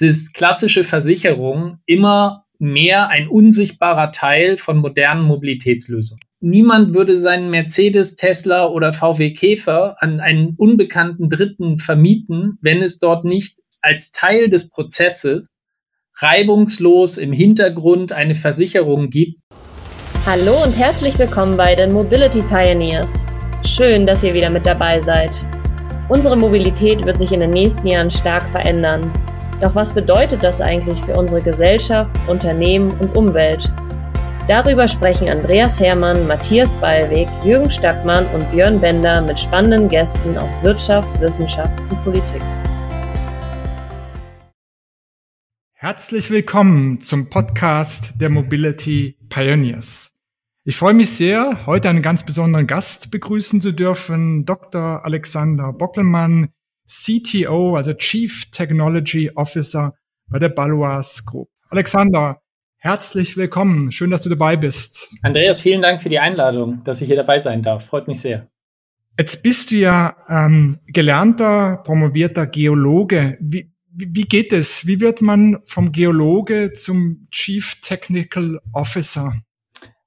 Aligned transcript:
ist 0.00 0.34
klassische 0.34 0.84
Versicherung 0.84 1.78
immer 1.86 2.44
mehr 2.58 3.08
ein 3.08 3.28
unsichtbarer 3.28 4.12
Teil 4.12 4.56
von 4.56 4.78
modernen 4.78 5.22
Mobilitätslösungen. 5.22 6.20
Niemand 6.40 6.94
würde 6.94 7.18
seinen 7.18 7.50
Mercedes, 7.50 8.14
Tesla 8.16 8.66
oder 8.68 8.92
VW 8.92 9.32
Käfer 9.32 9.96
an 10.00 10.20
einen 10.20 10.54
unbekannten 10.56 11.30
Dritten 11.30 11.78
vermieten, 11.78 12.58
wenn 12.60 12.82
es 12.82 12.98
dort 12.98 13.24
nicht 13.24 13.58
als 13.82 14.10
Teil 14.10 14.48
des 14.48 14.68
Prozesses 14.68 15.46
reibungslos 16.16 17.18
im 17.18 17.32
Hintergrund 17.32 18.12
eine 18.12 18.34
Versicherung 18.34 19.10
gibt. 19.10 19.40
Hallo 20.24 20.62
und 20.64 20.76
herzlich 20.76 21.18
willkommen 21.18 21.56
bei 21.56 21.74
den 21.74 21.92
Mobility 21.92 22.42
Pioneers. 22.42 23.26
Schön, 23.64 24.06
dass 24.06 24.24
ihr 24.24 24.34
wieder 24.34 24.50
mit 24.50 24.66
dabei 24.66 25.00
seid. 25.00 25.46
Unsere 26.08 26.36
Mobilität 26.36 27.04
wird 27.04 27.18
sich 27.18 27.32
in 27.32 27.40
den 27.40 27.50
nächsten 27.50 27.86
Jahren 27.86 28.10
stark 28.10 28.48
verändern. 28.50 29.12
Doch 29.58 29.74
was 29.74 29.94
bedeutet 29.94 30.44
das 30.44 30.60
eigentlich 30.60 31.00
für 31.00 31.14
unsere 31.14 31.40
Gesellschaft, 31.40 32.14
Unternehmen 32.28 32.90
und 32.98 33.16
Umwelt? 33.16 33.72
Darüber 34.48 34.86
sprechen 34.86 35.30
Andreas 35.30 35.80
Hermann, 35.80 36.26
Matthias 36.26 36.76
Ballweg, 36.76 37.26
Jürgen 37.42 37.70
Stackmann 37.70 38.26
und 38.34 38.50
Björn 38.50 38.82
Bender 38.82 39.22
mit 39.22 39.40
spannenden 39.40 39.88
Gästen 39.88 40.36
aus 40.36 40.62
Wirtschaft, 40.62 41.18
Wissenschaft 41.22 41.80
und 41.90 42.04
Politik. 42.04 42.42
Herzlich 45.72 46.30
willkommen 46.30 47.00
zum 47.00 47.30
Podcast 47.30 48.20
der 48.20 48.28
Mobility 48.28 49.16
Pioneers. 49.30 50.12
Ich 50.64 50.76
freue 50.76 50.94
mich 50.94 51.10
sehr, 51.10 51.64
heute 51.64 51.88
einen 51.88 52.02
ganz 52.02 52.26
besonderen 52.26 52.66
Gast 52.66 53.10
begrüßen 53.10 53.62
zu 53.62 53.72
dürfen, 53.72 54.44
Dr. 54.44 55.02
Alexander 55.02 55.72
Bockelmann, 55.72 56.50
CTO, 56.86 57.76
also 57.76 57.92
Chief 57.94 58.50
Technology 58.50 59.30
Officer 59.34 59.94
bei 60.28 60.38
der 60.38 60.48
Baloise 60.48 61.22
Group. 61.24 61.48
Alexander, 61.68 62.40
herzlich 62.78 63.36
willkommen. 63.36 63.90
Schön, 63.92 64.10
dass 64.10 64.22
du 64.22 64.28
dabei 64.28 64.56
bist. 64.56 65.12
Andreas, 65.22 65.60
vielen 65.60 65.82
Dank 65.82 66.02
für 66.02 66.08
die 66.08 66.18
Einladung, 66.18 66.82
dass 66.84 67.00
ich 67.00 67.06
hier 67.08 67.16
dabei 67.16 67.38
sein 67.38 67.62
darf. 67.62 67.86
Freut 67.86 68.08
mich 68.08 68.20
sehr. 68.20 68.48
Jetzt 69.18 69.42
bist 69.42 69.70
du 69.70 69.76
ja 69.76 70.16
ähm, 70.28 70.78
gelernter, 70.86 71.78
promovierter 71.84 72.46
Geologe. 72.46 73.38
Wie, 73.40 73.72
wie, 73.90 74.08
wie 74.14 74.24
geht 74.24 74.52
es? 74.52 74.86
Wie 74.86 75.00
wird 75.00 75.22
man 75.22 75.58
vom 75.64 75.90
Geologe 75.90 76.72
zum 76.72 77.26
Chief 77.30 77.80
Technical 77.80 78.60
Officer? 78.72 79.32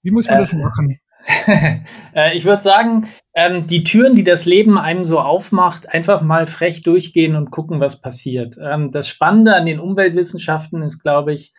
Wie 0.04 0.12
muss 0.12 0.28
man 0.28 0.38
äh, 0.38 0.40
das 0.40 0.54
machen? 0.54 0.98
Äh, 2.16 2.36
ich 2.36 2.46
würde 2.46 2.64
sagen, 2.64 3.10
ähm, 3.40 3.68
die 3.68 3.84
Türen, 3.84 4.16
die 4.16 4.26
das 4.26 4.44
Leben 4.44 4.78
einem 4.78 5.06
so 5.06 5.20
aufmacht, 5.20 5.88
einfach 5.88 6.22
mal 6.22 6.46
frech 6.46 6.84
durchgehen 6.84 7.36
und 7.38 7.52
gucken, 7.52 7.80
was 7.80 8.02
passiert. 8.02 8.58
Ähm, 8.62 8.92
das 8.92 9.08
Spannende 9.08 9.56
an 9.56 9.66
den 9.66 9.80
Umweltwissenschaften 9.80 10.82
ist, 10.82 11.02
glaube 11.02 11.34
ich, 11.34 11.54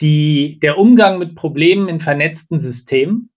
die, 0.00 0.58
der 0.60 0.78
Umgang 0.78 1.18
mit 1.18 1.36
Problemen 1.36 1.88
in 1.88 2.00
vernetzten 2.00 2.60
Systemen. 2.60 3.30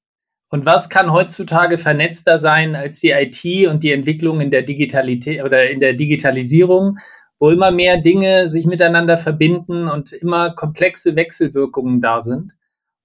Und 0.49 0.65
was 0.65 0.89
kann 0.89 1.13
heutzutage 1.13 1.77
vernetzter 1.77 2.39
sein 2.39 2.75
als 2.75 3.01
die 3.01 3.11
IT 3.11 3.67
und 3.67 3.83
die 3.83 3.91
Entwicklung 3.91 4.41
in 4.41 4.49
der 4.49 4.63
Digitalität 4.63 5.43
oder 5.43 5.69
in 5.69 5.79
der 5.79 5.93
Digitalisierung, 5.93 6.97
wo 7.39 7.51
immer 7.51 7.69
mehr 7.69 8.01
Dinge 8.01 8.47
sich 8.47 8.65
miteinander 8.65 9.15
verbinden 9.15 9.87
und 9.87 10.11
immer 10.11 10.55
komplexe 10.55 11.15
Wechselwirkungen 11.15 12.01
da 12.01 12.19
sind. 12.19 12.53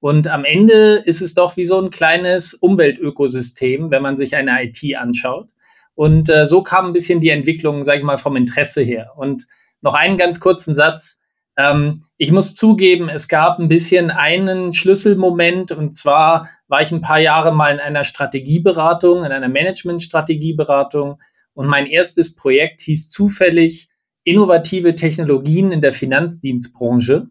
Und 0.05 0.29
am 0.29 0.45
Ende 0.45 0.97
ist 0.97 1.23
es 1.23 1.33
doch 1.33 1.57
wie 1.57 1.65
so 1.65 1.81
ein 1.81 1.89
kleines 1.89 2.53
Umweltökosystem, 2.53 3.91
wenn 3.91 4.03
man 4.03 4.19
sich 4.19 4.37
eine 4.37 4.63
IT 4.63 4.83
anschaut. 4.99 5.49
Und 5.95 6.29
äh, 6.29 6.45
so 6.45 6.63
kam 6.63 6.89
ein 6.89 6.93
bisschen 6.93 7.23
die 7.23 7.31
Entwicklung, 7.31 7.85
sage 7.85 8.01
ich 8.01 8.05
mal, 8.05 8.19
vom 8.19 8.37
Interesse 8.37 8.83
her. 8.83 9.13
Und 9.17 9.47
noch 9.81 9.95
einen 9.95 10.19
ganz 10.19 10.41
kurzen 10.41 10.75
Satz. 10.75 11.23
Ähm, 11.57 12.03
ich 12.19 12.33
muss 12.33 12.55
zugeben, 12.55 13.09
es 13.09 13.29
gab 13.29 13.59
ein 13.59 13.69
bisschen 13.69 14.11
einen 14.11 14.75
Schlüsselmoment 14.75 15.73
und 15.73 15.97
zwar 15.97 16.51
war 16.69 16.83
ich 16.83 16.93
ein 16.93 17.01
paar 17.01 17.21
Jahre 17.21 17.55
mal 17.55 17.73
in 17.73 17.81
einer 17.81 18.05
Strategieberatung, 18.05 19.25
in 19.25 19.33
einer 19.33 19.49
Management-Strategieberatung 19.49 21.19
und 21.55 21.67
mein 21.67 21.87
erstes 21.87 22.37
Projekt 22.37 22.83
hieß 22.83 23.09
zufällig 23.09 23.89
innovative 24.23 24.97
Technologien 24.97 25.73
in 25.73 25.81
der 25.81 25.95
Finanzdienstbranche. 25.95 27.29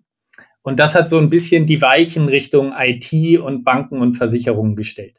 Und 0.64 0.80
das 0.80 0.96
hat 0.96 1.10
so 1.10 1.20
ein 1.20 1.30
bisschen 1.30 1.66
die 1.68 1.82
Weichen 1.82 2.28
Richtung 2.28 2.74
IT 2.76 3.40
und 3.40 3.64
Banken 3.64 4.00
und 4.00 4.16
Versicherungen 4.16 4.76
gestellt. 4.76 5.16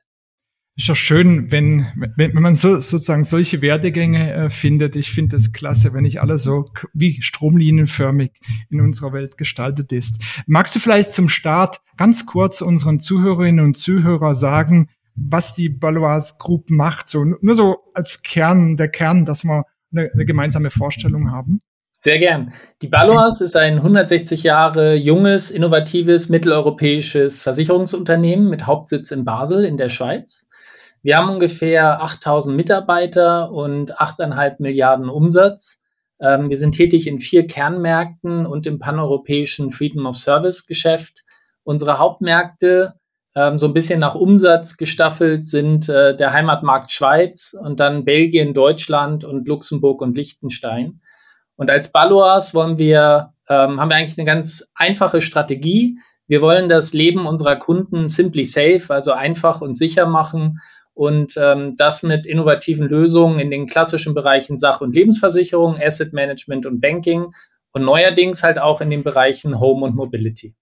Ist 0.76 0.88
doch 0.88 0.96
schön, 0.96 1.52
wenn, 1.52 1.86
wenn, 2.16 2.34
wenn 2.34 2.42
man 2.42 2.56
so 2.56 2.80
sozusagen 2.80 3.22
solche 3.22 3.62
Werdegänge 3.62 4.32
äh, 4.32 4.50
findet. 4.50 4.96
Ich 4.96 5.12
finde 5.12 5.36
es 5.36 5.52
klasse, 5.52 5.94
wenn 5.94 6.02
nicht 6.02 6.20
alles 6.20 6.42
so 6.42 6.64
wie 6.92 7.22
stromlinienförmig 7.22 8.32
in 8.70 8.80
unserer 8.80 9.12
Welt 9.12 9.38
gestaltet 9.38 9.92
ist. 9.92 10.20
Magst 10.48 10.74
du 10.74 10.80
vielleicht 10.80 11.12
zum 11.12 11.28
Start 11.28 11.80
ganz 11.96 12.26
kurz 12.26 12.60
unseren 12.60 12.98
Zuhörerinnen 12.98 13.64
und 13.64 13.76
Zuhörer 13.76 14.34
sagen, 14.34 14.88
was 15.14 15.54
die 15.54 15.68
Baloise 15.68 16.34
Group 16.40 16.70
macht? 16.70 17.08
So, 17.08 17.22
nur 17.24 17.54
so 17.54 17.76
als 17.94 18.22
Kern, 18.22 18.76
der 18.76 18.88
Kern, 18.88 19.24
dass 19.24 19.44
wir 19.44 19.64
eine, 19.92 20.10
eine 20.12 20.24
gemeinsame 20.24 20.70
Vorstellung 20.70 21.30
haben. 21.30 21.60
Sehr 22.04 22.18
gern. 22.18 22.52
Die 22.82 22.88
Balois 22.88 23.40
ist 23.40 23.56
ein 23.56 23.76
160 23.76 24.42
Jahre 24.42 24.94
junges, 24.94 25.50
innovatives, 25.50 26.28
mitteleuropäisches 26.28 27.40
Versicherungsunternehmen 27.40 28.50
mit 28.50 28.66
Hauptsitz 28.66 29.10
in 29.10 29.24
Basel 29.24 29.64
in 29.64 29.78
der 29.78 29.88
Schweiz. 29.88 30.46
Wir 31.02 31.16
haben 31.16 31.30
ungefähr 31.30 32.02
8000 32.02 32.54
Mitarbeiter 32.54 33.50
und 33.50 33.98
8,5 33.98 34.56
Milliarden 34.58 35.08
Umsatz. 35.08 35.80
Ähm, 36.20 36.50
wir 36.50 36.58
sind 36.58 36.72
tätig 36.72 37.06
in 37.06 37.20
vier 37.20 37.46
Kernmärkten 37.46 38.44
und 38.44 38.66
im 38.66 38.78
paneuropäischen 38.78 39.70
Freedom 39.70 40.04
of 40.04 40.18
Service 40.18 40.66
Geschäft. 40.66 41.24
Unsere 41.62 41.98
Hauptmärkte, 41.98 42.96
ähm, 43.34 43.58
so 43.58 43.66
ein 43.66 43.72
bisschen 43.72 43.98
nach 43.98 44.14
Umsatz 44.14 44.76
gestaffelt, 44.76 45.48
sind 45.48 45.88
äh, 45.88 46.14
der 46.14 46.34
Heimatmarkt 46.34 46.92
Schweiz 46.92 47.56
und 47.58 47.80
dann 47.80 48.04
Belgien, 48.04 48.52
Deutschland 48.52 49.24
und 49.24 49.48
Luxemburg 49.48 50.02
und 50.02 50.18
Liechtenstein. 50.18 51.00
Und 51.56 51.70
als 51.70 51.90
Baloas 51.92 52.54
wollen 52.54 52.78
wir, 52.78 53.32
ähm, 53.48 53.80
haben 53.80 53.88
wir 53.88 53.96
eigentlich 53.96 54.18
eine 54.18 54.26
ganz 54.26 54.70
einfache 54.74 55.20
Strategie. 55.20 55.98
Wir 56.26 56.40
wollen 56.40 56.68
das 56.68 56.92
Leben 56.92 57.26
unserer 57.26 57.56
Kunden 57.56 58.08
simply 58.08 58.44
safe, 58.44 58.86
also 58.88 59.12
einfach 59.12 59.60
und 59.60 59.76
sicher 59.76 60.06
machen 60.06 60.60
und 60.94 61.34
ähm, 61.36 61.76
das 61.76 62.02
mit 62.02 62.24
innovativen 62.24 62.88
Lösungen 62.88 63.40
in 63.40 63.50
den 63.50 63.66
klassischen 63.66 64.14
Bereichen 64.14 64.58
Sach- 64.58 64.80
und 64.80 64.94
Lebensversicherung, 64.94 65.76
Asset 65.76 66.12
Management 66.12 66.66
und 66.66 66.80
Banking 66.80 67.32
und 67.72 67.82
neuerdings 67.82 68.42
halt 68.42 68.58
auch 68.58 68.80
in 68.80 68.90
den 68.90 69.02
Bereichen 69.02 69.58
Home 69.58 69.84
und 69.84 69.96
Mobility. 69.96 70.54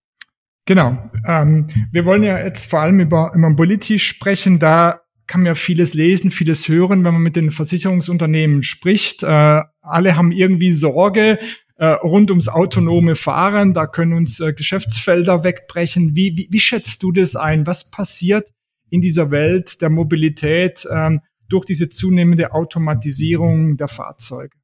Genau. 0.65 0.97
Ähm, 1.27 1.67
wir 1.91 2.07
wollen 2.07 2.23
ja 2.23 2.39
jetzt 2.39 2.71
vor 2.71 2.81
allem 2.81 3.01
über, 3.01 3.33
über 3.35 3.51
Mobility 3.51 3.99
sprechen. 3.99 4.59
Da 4.59 5.01
kann 5.27 5.47
ja 5.47 5.55
vieles 5.55 5.95
lesen, 5.95 6.31
vieles 6.31 6.69
hören, 6.69 7.05
wenn 7.05 7.15
man 7.15 7.23
mit 7.23 7.37
den 7.37 7.51
Versicherungsunternehmen 7.51 8.63
spricht. 8.63 9.23
Äh, 9.23 9.61
alle 9.81 10.17
haben 10.17 10.33
irgendwie 10.33 10.73
Sorge 10.73 11.39
äh, 11.77 11.87
rund 11.87 12.31
ums 12.31 12.49
autonome 12.49 13.17
Fahren. 13.17 13.75
Da 13.75 13.87
können 13.87 14.13
uns 14.13 14.41
äh, 14.41 14.53
Geschäftsfelder 14.53 15.45
wegbrechen. 15.45 16.15
Wie, 16.15 16.37
wie, 16.37 16.49
wie 16.51 16.61
schätzt 16.61 17.03
du 17.03 17.13
das 17.13 17.37
ein? 17.37 17.67
Was 17.67 17.91
passiert 17.91 18.51
in 18.91 19.01
dieser 19.01 19.31
Welt 19.31 19.81
der 19.81 19.91
Mobilität 19.91 20.87
ähm, 20.91 21.21
durch 21.49 21.65
diese 21.65 21.89
zunehmende 21.89 22.53
Automatisierung 22.53 23.77
der 23.77 23.89
Fahrzeuge? 23.89 24.57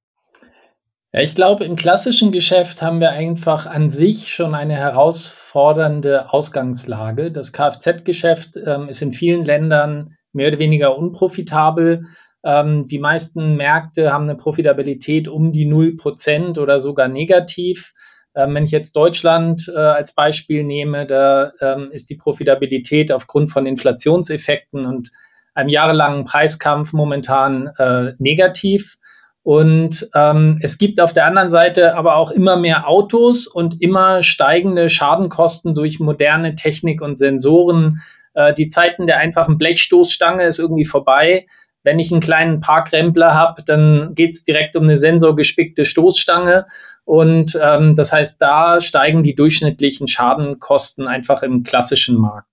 Ja, 1.13 1.23
ich 1.23 1.35
glaube, 1.35 1.65
im 1.65 1.77
klassischen 1.77 2.33
Geschäft 2.33 2.83
haben 2.83 3.01
wir 3.01 3.11
einfach 3.11 3.65
an 3.65 3.89
sich 3.89 4.35
schon 4.35 4.55
eine 4.55 4.77
herausfordernde 4.77 6.33
Ausgangslage. 6.33 7.33
Das 7.33 7.55
Kfz-Geschäft 7.55 8.57
ähm, 8.57 8.91
ist 8.91 9.01
in 9.01 9.15
vielen 9.15 9.45
Ländern 9.45 10.18
mehr 10.33 10.49
oder 10.49 10.59
weniger 10.59 10.97
unprofitabel. 10.97 12.07
Ähm, 12.45 12.87
die 12.87 12.99
meisten 12.99 13.57
Märkte 13.57 14.13
haben 14.13 14.25
eine 14.25 14.37
Profitabilität 14.37 15.29
um 15.29 15.53
die 15.53 15.67
0% 15.67 16.59
oder 16.59 16.81
sogar 16.81 17.09
negativ. 17.09 17.93
Ähm, 18.35 18.55
wenn 18.55 18.65
ich 18.65 18.71
jetzt 18.71 18.95
Deutschland 18.95 19.71
äh, 19.75 19.79
als 19.79 20.15
Beispiel 20.15 20.63
nehme, 20.63 21.07
da 21.07 21.53
ähm, 21.61 21.91
ist 21.91 22.11
die 22.11 22.17
Profitabilität 22.17 23.11
aufgrund 23.11 23.51
von 23.51 23.67
Inflationseffekten 23.67 24.87
und 24.87 25.11
einem 25.55 25.69
jahrelangen 25.69 26.25
Preiskampf 26.25 26.93
momentan 26.93 27.71
äh, 27.79 28.13
negativ. 28.19 28.97
Und 29.43 30.09
ähm, 30.15 30.59
es 30.63 30.79
gibt 30.79 31.01
auf 31.01 31.15
der 31.15 31.25
anderen 31.25 31.51
Seite 31.51 31.97
aber 31.97 32.17
auch 32.17 32.31
immer 32.31 32.57
mehr 32.57 32.87
Autos 32.87 33.47
und 33.47 33.81
immer 33.81 34.23
steigende 34.23 34.91
Schadenkosten 34.91 35.75
durch 35.75 35.99
moderne 36.01 36.55
Technik 36.55 37.01
und 37.01 37.19
Sensoren, 37.19 38.03
äh, 38.39 38.55
die 38.55 38.69
Zeiten 38.69 39.09
der 39.09 39.19
einfachen 39.19 39.59
Blechstoßstange 39.59 40.45
ist 40.45 40.61
irgendwie 40.61 40.87
vorbei. 40.87 41.47
Wenn 41.83 41.99
ich 41.99 42.13
einen 42.13 42.21
kleinen 42.21 42.61
Parkrempler 42.61 43.35
habe, 43.35 43.65
dann 43.65 44.15
geht 44.15 44.37
es 44.37 44.45
direkt 44.45 44.77
um 44.77 44.85
eine 44.85 44.97
sensorgespickte 44.97 45.85
Stoßstange. 45.85 46.67
Und 47.05 47.59
ähm, 47.61 47.97
das 47.97 48.13
heißt, 48.13 48.41
da 48.41 48.81
steigen 48.81 49.25
die 49.25 49.35
durchschnittlichen 49.35 50.07
Schadenkosten 50.07 51.09
einfach 51.09 51.43
im 51.43 51.65
klassischen 51.65 52.17
Markt. 52.17 52.49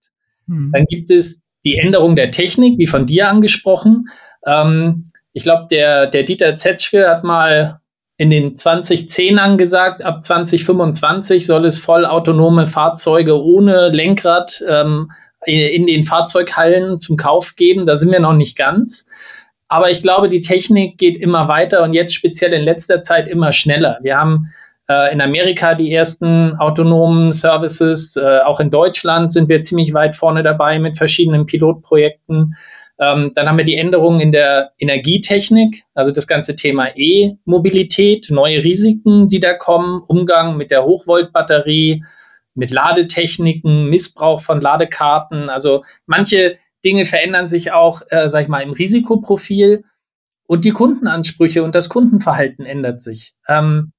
Mhm. 0.47 0.71
Dann 0.73 0.85
gibt 0.85 1.11
es 1.11 1.43
die 1.63 1.77
Änderung 1.77 2.15
der 2.15 2.31
Technik, 2.31 2.79
wie 2.79 2.87
von 2.87 3.05
dir 3.05 3.29
angesprochen. 3.29 4.07
Ähm, 4.45 5.05
ich 5.33 5.43
glaube, 5.43 5.67
der, 5.69 6.07
der 6.07 6.23
Dieter 6.23 6.55
Zetschke 6.55 7.07
hat 7.07 7.23
mal 7.23 7.79
in 8.17 8.29
den 8.29 8.55
2010ern 8.55 9.57
gesagt, 9.57 10.03
ab 10.03 10.23
2025 10.23 11.45
soll 11.45 11.65
es 11.65 11.77
vollautonome 11.77 12.67
Fahrzeuge 12.67 13.39
ohne 13.43 13.89
Lenkrad 13.89 14.63
ähm, 14.67 15.11
in 15.45 15.87
den 15.87 16.03
Fahrzeughallen 16.03 16.99
zum 16.99 17.17
Kauf 17.17 17.55
geben. 17.55 17.85
Da 17.85 17.97
sind 17.97 18.11
wir 18.11 18.19
noch 18.19 18.33
nicht 18.33 18.57
ganz. 18.57 19.07
Aber 19.67 19.89
ich 19.89 20.01
glaube, 20.01 20.29
die 20.29 20.41
Technik 20.41 20.97
geht 20.97 21.17
immer 21.17 21.47
weiter 21.47 21.83
und 21.83 21.93
jetzt 21.93 22.13
speziell 22.13 22.53
in 22.53 22.61
letzter 22.61 23.01
Zeit 23.01 23.27
immer 23.27 23.51
schneller. 23.51 23.99
Wir 24.01 24.17
haben 24.17 24.47
äh, 24.87 25.11
in 25.11 25.21
Amerika 25.21 25.73
die 25.73 25.91
ersten 25.91 26.55
autonomen 26.57 27.33
Services. 27.33 28.15
Äh, 28.15 28.39
auch 28.39 28.59
in 28.59 28.69
Deutschland 28.69 29.31
sind 29.31 29.49
wir 29.49 29.61
ziemlich 29.61 29.93
weit 29.93 30.15
vorne 30.15 30.43
dabei 30.43 30.79
mit 30.79 30.97
verschiedenen 30.97 31.45
Pilotprojekten. 31.45 32.55
Ähm, 32.99 33.31
dann 33.35 33.47
haben 33.47 33.57
wir 33.57 33.65
die 33.65 33.75
Änderungen 33.75 34.21
in 34.21 34.31
der 34.31 34.71
Energietechnik, 34.79 35.83
also 35.95 36.11
das 36.11 36.27
ganze 36.27 36.55
Thema 36.55 36.89
E-Mobilität, 36.95 38.27
neue 38.29 38.63
Risiken, 38.63 39.27
die 39.27 39.39
da 39.39 39.53
kommen, 39.53 40.01
Umgang 40.07 40.55
mit 40.55 40.71
der 40.71 40.85
Hochvoltbatterie, 40.85 42.03
mit 42.55 42.71
Ladetechniken, 42.71 43.89
Missbrauch 43.89 44.41
von 44.41 44.61
Ladekarten. 44.61 45.49
Also 45.49 45.83
manche 46.05 46.57
Dinge 46.83 47.05
verändern 47.05 47.47
sich 47.47 47.71
auch, 47.71 48.01
äh, 48.09 48.29
sag 48.29 48.43
ich 48.43 48.47
mal, 48.47 48.61
im 48.61 48.71
Risikoprofil 48.71 49.83
und 50.47 50.65
die 50.65 50.71
Kundenansprüche 50.71 51.63
und 51.63 51.75
das 51.75 51.89
Kundenverhalten 51.89 52.65
ändert 52.65 53.01
sich. 53.01 53.33
Ähm, 53.47 53.91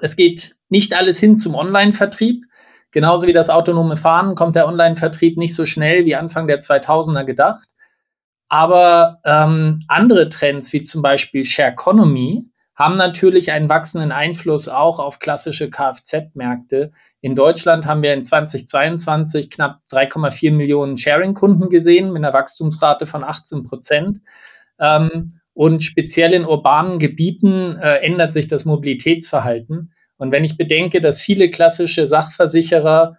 es 0.00 0.16
geht 0.16 0.56
nicht 0.68 0.94
alles 0.94 1.18
hin 1.18 1.38
zum 1.38 1.54
Online-Vertrieb. 1.54 2.44
Genauso 2.90 3.26
wie 3.26 3.32
das 3.32 3.50
autonome 3.50 3.96
Fahren 3.96 4.34
kommt 4.34 4.56
der 4.56 4.68
Online-Vertrieb 4.68 5.36
nicht 5.36 5.54
so 5.54 5.66
schnell 5.66 6.04
wie 6.04 6.14
Anfang 6.14 6.46
der 6.46 6.60
2000er 6.60 7.24
gedacht. 7.24 7.68
Aber 8.48 9.20
ähm, 9.24 9.80
andere 9.88 10.28
Trends 10.28 10.72
wie 10.72 10.82
zum 10.82 11.02
Beispiel 11.02 11.44
Share 11.44 11.72
Economy 11.72 12.46
haben 12.74 12.96
natürlich 12.96 13.52
einen 13.52 13.68
wachsenden 13.68 14.10
Einfluss 14.10 14.68
auch 14.68 14.98
auf 14.98 15.20
klassische 15.20 15.70
Kfz-Märkte. 15.70 16.92
In 17.20 17.36
Deutschland 17.36 17.86
haben 17.86 18.02
wir 18.02 18.12
in 18.12 18.24
2022 18.24 19.50
knapp 19.50 19.80
3,4 19.92 20.52
Millionen 20.52 20.98
Sharing-Kunden 20.98 21.70
gesehen 21.70 22.12
mit 22.12 22.24
einer 22.24 22.32
Wachstumsrate 22.32 23.06
von 23.06 23.22
18 23.22 23.62
Prozent. 23.62 24.20
Ähm, 24.80 25.40
und 25.52 25.84
speziell 25.84 26.32
in 26.32 26.44
urbanen 26.44 26.98
Gebieten 26.98 27.76
äh, 27.76 27.98
ändert 27.98 28.32
sich 28.32 28.48
das 28.48 28.64
Mobilitätsverhalten. 28.64 29.92
Und 30.16 30.32
wenn 30.32 30.42
ich 30.42 30.56
bedenke, 30.56 31.00
dass 31.00 31.22
viele 31.22 31.50
klassische 31.50 32.08
Sachversicherer 32.08 33.18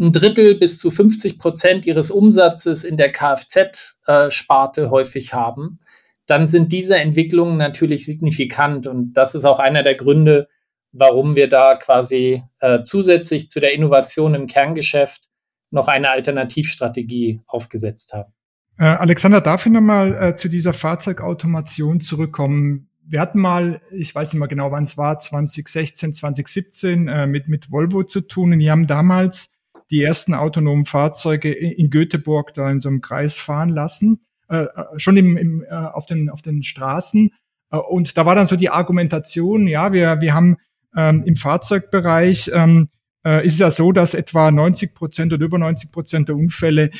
ein 0.00 0.12
Drittel 0.12 0.54
bis 0.54 0.78
zu 0.78 0.90
50 0.90 1.38
Prozent 1.38 1.84
ihres 1.84 2.10
Umsatzes 2.10 2.84
in 2.84 2.96
der 2.96 3.12
Kfz-Sparte 3.12 4.82
äh, 4.82 4.88
häufig 4.88 5.34
haben, 5.34 5.80
dann 6.28 6.46
sind 6.46 6.72
diese 6.72 6.96
Entwicklungen 6.96 7.56
natürlich 7.56 8.04
signifikant. 8.04 8.86
Und 8.86 9.14
das 9.14 9.34
ist 9.34 9.44
auch 9.44 9.58
einer 9.58 9.82
der 9.82 9.94
Gründe, 9.94 10.48
warum 10.92 11.34
wir 11.34 11.48
da 11.48 11.74
quasi 11.76 12.44
äh, 12.60 12.82
zusätzlich 12.84 13.48
zu 13.48 13.60
der 13.60 13.72
Innovation 13.72 14.34
im 14.34 14.46
Kerngeschäft 14.46 15.22
noch 15.70 15.88
eine 15.88 16.10
Alternativstrategie 16.10 17.40
aufgesetzt 17.46 18.12
haben. 18.12 18.32
Äh, 18.78 18.84
Alexander, 18.84 19.40
darf 19.40 19.64
ich 19.66 19.72
nochmal 19.72 20.14
äh, 20.14 20.36
zu 20.36 20.48
dieser 20.48 20.74
Fahrzeugautomation 20.74 22.00
zurückkommen? 22.00 22.90
Wir 23.06 23.20
hatten 23.20 23.40
mal, 23.40 23.80
ich 23.90 24.14
weiß 24.14 24.32
nicht 24.32 24.38
mehr 24.38 24.48
genau, 24.48 24.70
wann 24.70 24.84
es 24.84 24.98
war, 24.98 25.18
2016, 25.18 26.12
2017 26.12 27.08
äh, 27.08 27.26
mit, 27.26 27.48
mit 27.48 27.70
Volvo 27.70 28.04
zu 28.04 28.20
tun. 28.20 28.52
Und 28.52 28.58
die 28.58 28.70
haben 28.70 28.86
damals 28.86 29.50
die 29.90 30.02
ersten 30.02 30.34
autonomen 30.34 30.84
Fahrzeuge 30.84 31.50
in 31.50 31.88
Göteborg 31.88 32.52
da 32.52 32.70
in 32.70 32.80
so 32.80 32.90
einem 32.90 33.00
Kreis 33.00 33.38
fahren 33.38 33.70
lassen. 33.70 34.20
Äh, 34.48 34.62
äh, 34.62 34.68
schon 34.96 35.16
im, 35.16 35.36
im, 35.36 35.62
äh, 35.62 35.74
auf, 35.74 36.06
den, 36.06 36.30
auf 36.30 36.40
den 36.40 36.62
Straßen. 36.62 37.30
Äh, 37.70 37.76
und 37.76 38.16
da 38.16 38.24
war 38.24 38.34
dann 38.34 38.46
so 38.46 38.56
die 38.56 38.70
Argumentation, 38.70 39.66
ja, 39.66 39.92
wir, 39.92 40.20
wir 40.20 40.34
haben 40.34 40.56
ähm, 40.96 41.22
im 41.26 41.36
Fahrzeugbereich 41.36 42.50
ähm, 42.54 42.88
äh, 43.26 43.44
ist 43.44 43.54
es 43.54 43.58
ja 43.58 43.70
so, 43.70 43.92
dass 43.92 44.14
etwa 44.14 44.50
90 44.50 44.94
Prozent 44.94 45.32
oder 45.34 45.44
über 45.44 45.58
90 45.58 45.92
Prozent 45.92 46.28
der 46.28 46.36
Unfälle 46.36 46.90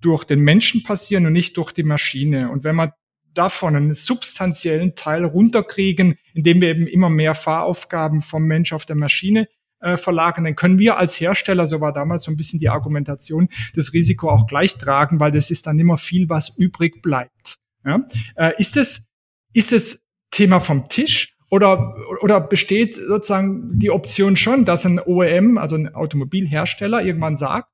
durch 0.00 0.24
den 0.24 0.40
Menschen 0.40 0.82
passieren 0.82 1.26
und 1.26 1.32
nicht 1.32 1.56
durch 1.58 1.72
die 1.72 1.82
Maschine. 1.82 2.50
Und 2.50 2.64
wenn 2.64 2.74
man 2.74 2.92
davon 3.34 3.76
einen 3.76 3.94
substanziellen 3.94 4.94
Teil 4.94 5.24
runterkriegen, 5.24 6.16
indem 6.32 6.60
wir 6.60 6.70
eben 6.70 6.86
immer 6.86 7.10
mehr 7.10 7.34
Fahraufgaben 7.34 8.22
vom 8.22 8.44
Mensch 8.44 8.72
auf 8.72 8.86
der 8.86 8.96
Maschine 8.96 9.48
äh, 9.84 9.96
verlagern, 9.98 10.44
dann 10.44 10.56
können 10.56 10.78
wir 10.78 10.96
als 10.96 11.20
Hersteller, 11.20 11.66
so 11.66 11.80
war 11.80 11.92
damals 11.92 12.24
so 12.24 12.32
ein 12.32 12.36
bisschen 12.36 12.58
die 12.58 12.70
Argumentation, 12.70 13.48
das 13.74 13.92
Risiko 13.92 14.30
auch 14.30 14.46
gleich 14.46 14.74
tragen, 14.78 15.20
weil 15.20 15.30
das 15.30 15.50
ist 15.50 15.66
dann 15.66 15.78
immer 15.78 15.98
viel, 15.98 16.28
was 16.28 16.56
übrig 16.56 17.02
bleibt. 17.02 17.56
Ja? 17.84 18.00
Äh, 18.36 18.52
ist 18.58 18.76
es 18.76 19.06
ist 19.52 19.72
es 19.72 20.02
Thema 20.30 20.58
vom 20.58 20.88
Tisch 20.88 21.36
oder 21.50 21.94
oder 22.22 22.40
besteht 22.40 22.94
sozusagen 22.94 23.78
die 23.78 23.90
Option 23.90 24.36
schon, 24.36 24.64
dass 24.64 24.86
ein 24.86 24.98
OEM, 24.98 25.58
also 25.58 25.76
ein 25.76 25.94
Automobilhersteller, 25.94 27.04
irgendwann 27.04 27.36
sagt, 27.36 27.68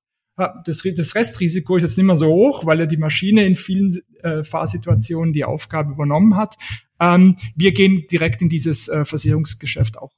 das, 0.65 0.83
das 0.97 1.15
Restrisiko 1.15 1.77
ist 1.77 1.83
jetzt 1.83 1.97
nicht 1.99 2.07
mehr 2.07 2.17
so 2.17 2.27
hoch, 2.29 2.67
weil 2.67 2.81
ja 2.81 2.87
die 2.87 2.97
Maschine 2.97 3.45
in 3.45 3.57
vielen 3.57 4.01
äh, 4.23 4.43
Fahrsituationen 4.43 5.33
die 5.33 5.45
Aufgabe 5.45 5.93
übernommen 5.93 6.37
hat. 6.37 6.57
Ähm, 6.99 7.37
wir 7.55 7.73
gehen 7.73 8.07
direkt 8.11 8.41
in 8.41 8.49
dieses 8.49 8.89
äh, 8.89 9.05
Versicherungsgeschäft 9.05 9.99
auch 9.99 10.13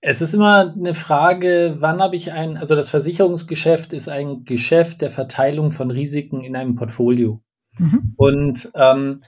es 0.00 0.20
ist 0.20 0.34
immer 0.34 0.74
eine 0.76 0.94
Frage, 0.94 1.76
wann 1.80 2.00
habe 2.00 2.16
ich 2.16 2.32
ein, 2.32 2.56
also 2.56 2.76
das 2.76 2.90
Versicherungsgeschäft 2.90 3.92
ist 3.92 4.08
ein 4.08 4.44
Geschäft 4.44 5.00
der 5.00 5.10
Verteilung 5.10 5.72
von 5.72 5.90
Risiken 5.90 6.44
in 6.44 6.54
einem 6.54 6.76
Portfolio. 6.76 7.40
Mhm. 7.78 8.14
Und 8.16 8.70
ähm, 8.74 9.22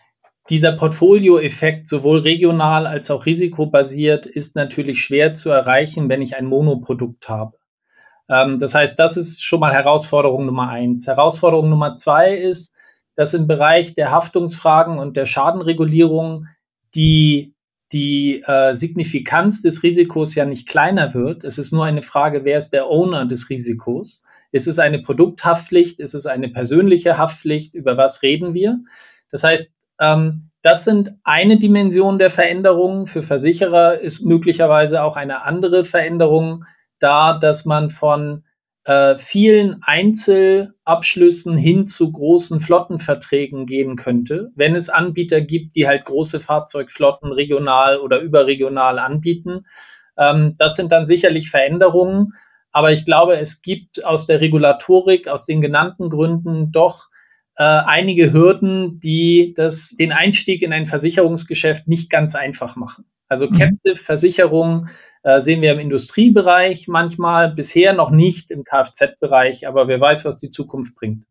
dieser 0.51 0.73
Portfolioeffekt, 0.73 1.89
sowohl 1.89 2.21
regional 2.21 2.87
als 2.87 3.11
auch 3.11 3.27
risikobasiert, 3.27 4.27
ist 4.27 4.57
natürlich 4.57 5.03
schwer 5.03 5.35
zu 5.35 5.51
erreichen, 5.51 6.09
wenn 6.09 6.23
ich 6.23 6.37
ein 6.37 6.47
Monoprodukt 6.47 7.29
habe. 7.29 7.59
Ähm, 8.29 8.59
das 8.59 8.75
heißt, 8.75 8.99
das 8.99 9.17
ist 9.17 9.43
schon 9.43 9.61
mal 9.61 9.73
Herausforderung 9.73 10.47
Nummer 10.47 10.69
eins. 10.69 11.07
Herausforderung 11.07 11.69
Nummer 11.69 11.97
zwei 11.97 12.35
ist, 12.35 12.73
dass 13.15 13.35
im 13.35 13.47
Bereich 13.47 13.95
der 13.95 14.11
Haftungsfragen 14.11 14.99
und 14.99 15.17
der 15.17 15.27
Schadenregulierung 15.27 16.47
die 16.95 17.55
die 17.93 18.43
äh, 18.47 18.75
Signifikanz 18.75 19.63
des 19.63 19.83
Risikos 19.83 20.35
ja 20.35 20.45
nicht 20.45 20.69
kleiner 20.69 21.15
wird. 21.15 21.45
Es 21.45 21.59
ist 21.59 21.73
nur 21.73 21.85
eine 21.85 22.03
Frage, 22.03 22.45
wer 22.45 22.59
ist 22.59 22.71
der 22.71 22.87
Owner 22.89 23.27
des 23.27 23.49
Risikos? 23.49 24.25
Ist 24.53 24.67
es 24.67 24.79
eine 24.79 25.01
Produkthaftpflicht? 25.01 26.01
Ist 26.01 26.15
es 26.15 26.27
eine 26.27 26.49
persönliche 26.49 27.19
Haftpflicht? 27.19 27.75
Über 27.75 27.97
was 27.97 28.23
reden 28.23 28.55
wir? 28.55 28.79
Das 29.31 29.43
heißt, 29.43 29.75
ähm, 30.01 30.51
das 30.63 30.85
sind 30.85 31.13
eine 31.25 31.59
Dimension 31.59 32.19
der 32.19 32.31
Veränderungen. 32.31 33.07
Für 33.07 33.23
Versicherer 33.23 34.01
ist 34.01 34.25
möglicherweise 34.25 35.03
auch 35.03 35.17
eine 35.17 35.43
andere 35.45 35.85
Veränderung 35.85 36.65
da, 36.99 37.39
dass 37.39 37.65
man 37.65 37.91
von 37.91 38.45
äh, 38.89 39.19
vielen 39.19 39.83
Einzelabschlüssen 39.83 41.59
hin 41.59 41.87
zu 41.87 42.11
großen 42.11 42.59
Flottenverträgen 42.59 43.67
gehen 43.67 43.97
könnte, 43.97 44.51
wenn 44.55 44.75
es 44.75 44.89
Anbieter 44.89 45.43
gibt, 45.43 45.77
die 45.77 45.87
halt 45.87 46.07
große 46.07 46.41
Fahrzeugflotten 46.41 47.31
regional 47.31 47.99
oder 47.99 48.21
überregional 48.21 48.99
anbieten. 48.99 49.67
Ähm, 50.17 50.55
das 50.59 50.75
sind 50.75 50.91
dann 50.91 51.05
sicherlich 51.05 51.51
Veränderungen, 51.51 52.33
aber 52.73 52.91
ich 52.91 53.05
glaube, 53.05 53.37
es 53.37 53.61
gibt 53.61 54.07
aus 54.07 54.27
der 54.27 54.41
Regulatorik, 54.41 55.29
aus 55.29 55.45
den 55.45 55.61
genannten 55.61 56.09
Gründen 56.09 56.73
doch 56.73 57.09
äh, 57.57 57.65
einige 57.65 58.33
Hürden, 58.33 59.01
die 59.01 59.53
das, 59.55 59.97
den 59.99 60.13
Einstieg 60.13 60.63
in 60.63 60.73
ein 60.73 60.87
Versicherungsgeschäft 60.87 61.89
nicht 61.89 62.09
ganz 62.09 62.35
einfach 62.35 62.75
machen. 62.75 63.05
Also 63.29 63.51
mhm. 63.51 63.59
Äh, 65.23 65.41
sehen 65.41 65.63
wir 65.63 65.73
im 65.73 65.79
Industriebereich 65.79 66.89
manchmal, 66.89 67.55
bisher 67.55 67.93
noch 67.93 68.11
nicht 68.11 68.51
im 68.51 68.65
Kfz-Bereich, 68.65 69.67
aber 69.67 69.89
wer 69.89 70.01
weiß, 70.01 70.25
was 70.25 70.39
die 70.39 70.51
Zukunft 70.51 70.95
bringt. 70.95 71.25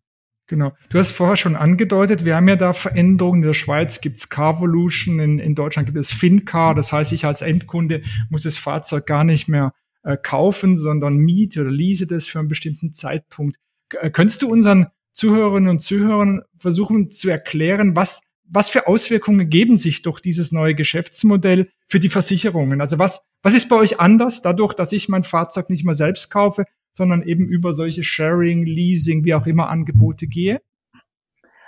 Genau. 0.47 0.71
Du 0.89 0.97
hast 0.97 1.11
vorher 1.11 1.35
schon 1.35 1.57
angedeutet, 1.57 2.23
wir 2.23 2.37
haben 2.37 2.47
ja 2.47 2.55
da 2.55 2.71
Veränderungen. 2.71 3.41
In 3.41 3.47
der 3.47 3.53
Schweiz 3.53 3.99
gibt's 3.99 4.29
Carvolution, 4.29 5.19
in, 5.19 5.39
in 5.39 5.55
Deutschland 5.55 5.87
gibt 5.87 5.97
es 5.97 6.11
FinCar. 6.11 6.73
Das 6.73 6.93
heißt, 6.93 7.11
ich 7.11 7.25
als 7.25 7.41
Endkunde 7.41 8.01
muss 8.29 8.43
das 8.43 8.57
Fahrzeug 8.57 9.05
gar 9.05 9.25
nicht 9.25 9.49
mehr 9.49 9.73
äh, 10.03 10.15
kaufen, 10.15 10.77
sondern 10.77 11.17
miete 11.17 11.61
oder 11.61 11.71
lease 11.71 12.07
das 12.07 12.27
für 12.27 12.39
einen 12.39 12.47
bestimmten 12.47 12.93
Zeitpunkt. 12.93 13.57
Äh, 13.99 14.09
könntest 14.09 14.41
du 14.41 14.49
unseren 14.49 14.87
Zuhörerinnen 15.11 15.69
und 15.69 15.79
Zuhörern 15.79 16.43
versuchen 16.57 17.11
zu 17.11 17.29
erklären, 17.29 17.95
was 17.95 18.21
was 18.49 18.69
für 18.69 18.87
Auswirkungen 18.87 19.49
geben 19.49 19.77
sich 19.77 20.01
durch 20.01 20.19
dieses 20.19 20.51
neue 20.51 20.75
Geschäftsmodell 20.75 21.69
für 21.87 21.99
die 21.99 22.09
Versicherungen? 22.09 22.81
Also 22.81 22.99
was, 22.99 23.21
was 23.41 23.53
ist 23.53 23.69
bei 23.69 23.75
euch 23.75 23.99
anders 23.99 24.41
dadurch, 24.41 24.73
dass 24.73 24.91
ich 24.91 25.09
mein 25.09 25.23
Fahrzeug 25.23 25.69
nicht 25.69 25.85
mehr 25.85 25.95
selbst 25.95 26.29
kaufe, 26.29 26.65
sondern 26.91 27.23
eben 27.23 27.47
über 27.47 27.73
solche 27.73 28.03
Sharing, 28.03 28.65
Leasing, 28.65 29.23
wie 29.25 29.33
auch 29.33 29.47
immer 29.47 29.69
Angebote 29.69 30.27
gehe? 30.27 30.61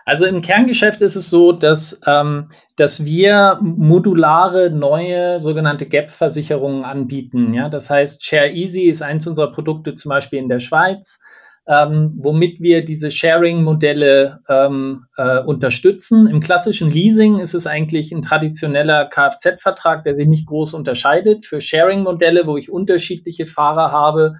Also 0.06 0.26
im 0.26 0.42
Kerngeschäft 0.42 1.02
ist 1.02 1.16
es 1.16 1.30
so, 1.30 1.52
dass, 1.52 2.02
ähm, 2.08 2.50
dass 2.78 3.06
wir 3.06 3.60
modulare 3.62 4.72
neue 4.72 5.40
sogenannte 5.40 5.86
Gap-Versicherungen 5.86 6.84
anbieten. 6.84 7.54
Ja? 7.54 7.70
Das 7.70 7.92
heißt, 7.92 8.26
Share 8.26 8.50
Easy 8.50 8.86
ist 8.86 9.04
eins 9.04 9.28
unserer 9.28 9.52
Produkte 9.52 9.94
zum 9.94 10.10
Beispiel 10.10 10.40
in 10.40 10.50
der 10.50 10.62
Schweiz. 10.62 11.20
Ähm, 11.68 12.14
womit 12.18 12.60
wir 12.60 12.84
diese 12.84 13.12
Sharing-Modelle 13.12 14.40
ähm, 14.50 15.06
äh, 15.18 15.40
unterstützen. 15.40 16.28
Im 16.28 16.40
klassischen 16.40 16.90
Leasing 16.90 17.40
ist 17.40 17.54
es 17.54 17.68
eigentlich 17.68 18.12
ein 18.12 18.22
traditioneller 18.22 19.06
Kfz-Vertrag, 19.06 20.04
der 20.04 20.16
sich 20.16 20.28
nicht 20.28 20.48
groß 20.48 20.74
unterscheidet. 20.74 21.46
Für 21.46 21.62
Sharing-Modelle, 21.62 22.48
wo 22.48 22.58
ich 22.58 22.72
unterschiedliche 22.72 23.46
Fahrer 23.46 23.92
habe 23.92 24.36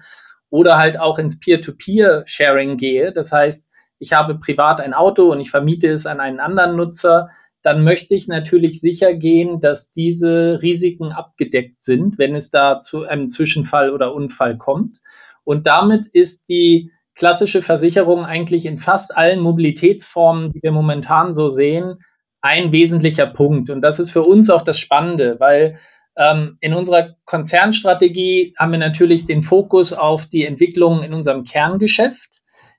oder 0.50 0.78
halt 0.78 0.98
auch 0.98 1.18
ins 1.18 1.38
Peer-to-Peer-Sharing 1.38 2.76
gehe, 2.76 3.12
das 3.12 3.30
heißt, 3.30 3.68
ich 4.00 4.12
habe 4.12 4.34
privat 4.36 4.80
ein 4.80 4.94
Auto 4.94 5.30
und 5.30 5.40
ich 5.40 5.50
vermiete 5.50 5.88
es 5.88 6.06
an 6.06 6.20
einen 6.20 6.40
anderen 6.40 6.74
Nutzer, 6.74 7.28
dann 7.62 7.84
möchte 7.84 8.14
ich 8.14 8.26
natürlich 8.26 8.80
sicher 8.80 9.14
gehen, 9.14 9.60
dass 9.60 9.92
diese 9.92 10.60
Risiken 10.62 11.12
abgedeckt 11.12 11.84
sind, 11.84 12.18
wenn 12.18 12.34
es 12.34 12.50
da 12.50 12.80
zu 12.80 13.06
einem 13.06 13.28
Zwischenfall 13.28 13.90
oder 13.90 14.14
Unfall 14.14 14.56
kommt. 14.56 15.00
Und 15.44 15.66
damit 15.66 16.06
ist 16.06 16.48
die 16.48 16.90
klassische 17.20 17.60
Versicherung 17.60 18.24
eigentlich 18.24 18.64
in 18.64 18.78
fast 18.78 19.14
allen 19.14 19.40
Mobilitätsformen, 19.40 20.52
die 20.52 20.62
wir 20.62 20.72
momentan 20.72 21.34
so 21.34 21.50
sehen, 21.50 21.96
ein 22.40 22.72
wesentlicher 22.72 23.26
Punkt. 23.26 23.68
Und 23.68 23.82
das 23.82 23.98
ist 23.98 24.10
für 24.10 24.22
uns 24.22 24.48
auch 24.48 24.62
das 24.62 24.78
Spannende, 24.78 25.38
weil 25.38 25.78
ähm, 26.16 26.56
in 26.62 26.72
unserer 26.72 27.16
Konzernstrategie 27.26 28.54
haben 28.58 28.72
wir 28.72 28.78
natürlich 28.78 29.26
den 29.26 29.42
Fokus 29.42 29.92
auf 29.92 30.24
die 30.24 30.46
Entwicklung 30.46 31.02
in 31.02 31.12
unserem 31.12 31.44
Kerngeschäft. 31.44 32.30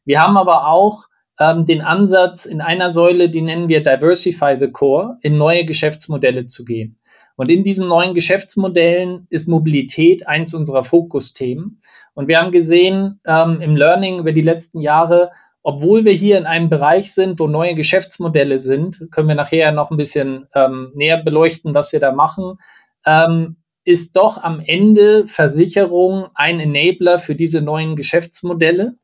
Wir 0.05 0.23
haben 0.23 0.37
aber 0.37 0.65
auch 0.67 1.03
ähm, 1.39 1.67
den 1.67 1.81
Ansatz 1.81 2.45
in 2.45 2.61
einer 2.61 2.91
Säule, 2.91 3.29
die 3.29 3.41
nennen 3.41 3.69
wir 3.69 3.83
Diversify 3.83 4.57
the 4.59 4.71
Core, 4.71 5.19
in 5.21 5.37
neue 5.37 5.65
Geschäftsmodelle 5.65 6.47
zu 6.47 6.65
gehen. 6.65 6.97
Und 7.35 7.49
in 7.49 7.63
diesen 7.63 7.87
neuen 7.87 8.15
Geschäftsmodellen 8.15 9.27
ist 9.29 9.47
Mobilität 9.47 10.27
eins 10.27 10.55
unserer 10.55 10.83
Fokusthemen. 10.83 11.79
Und 12.13 12.27
wir 12.27 12.39
haben 12.39 12.51
gesehen 12.51 13.19
ähm, 13.25 13.61
im 13.61 13.75
Learning 13.75 14.19
über 14.19 14.31
die 14.31 14.41
letzten 14.41 14.81
Jahre, 14.81 15.31
obwohl 15.63 16.05
wir 16.05 16.13
hier 16.13 16.37
in 16.37 16.45
einem 16.45 16.69
Bereich 16.69 17.13
sind, 17.13 17.39
wo 17.39 17.47
neue 17.47 17.75
Geschäftsmodelle 17.75 18.59
sind, 18.59 19.07
können 19.11 19.27
wir 19.27 19.35
nachher 19.35 19.71
noch 19.71 19.91
ein 19.91 19.97
bisschen 19.97 20.47
ähm, 20.55 20.91
näher 20.95 21.23
beleuchten, 21.23 21.73
was 21.73 21.93
wir 21.93 21.99
da 21.99 22.11
machen, 22.11 22.57
ähm, 23.05 23.57
ist 23.83 24.15
doch 24.15 24.37
am 24.37 24.61
Ende 24.65 25.27
Versicherung 25.27 26.27
ein 26.35 26.59
Enabler 26.59 27.19
für 27.19 27.35
diese 27.35 27.61
neuen 27.61 27.95
Geschäftsmodelle. 27.95 28.95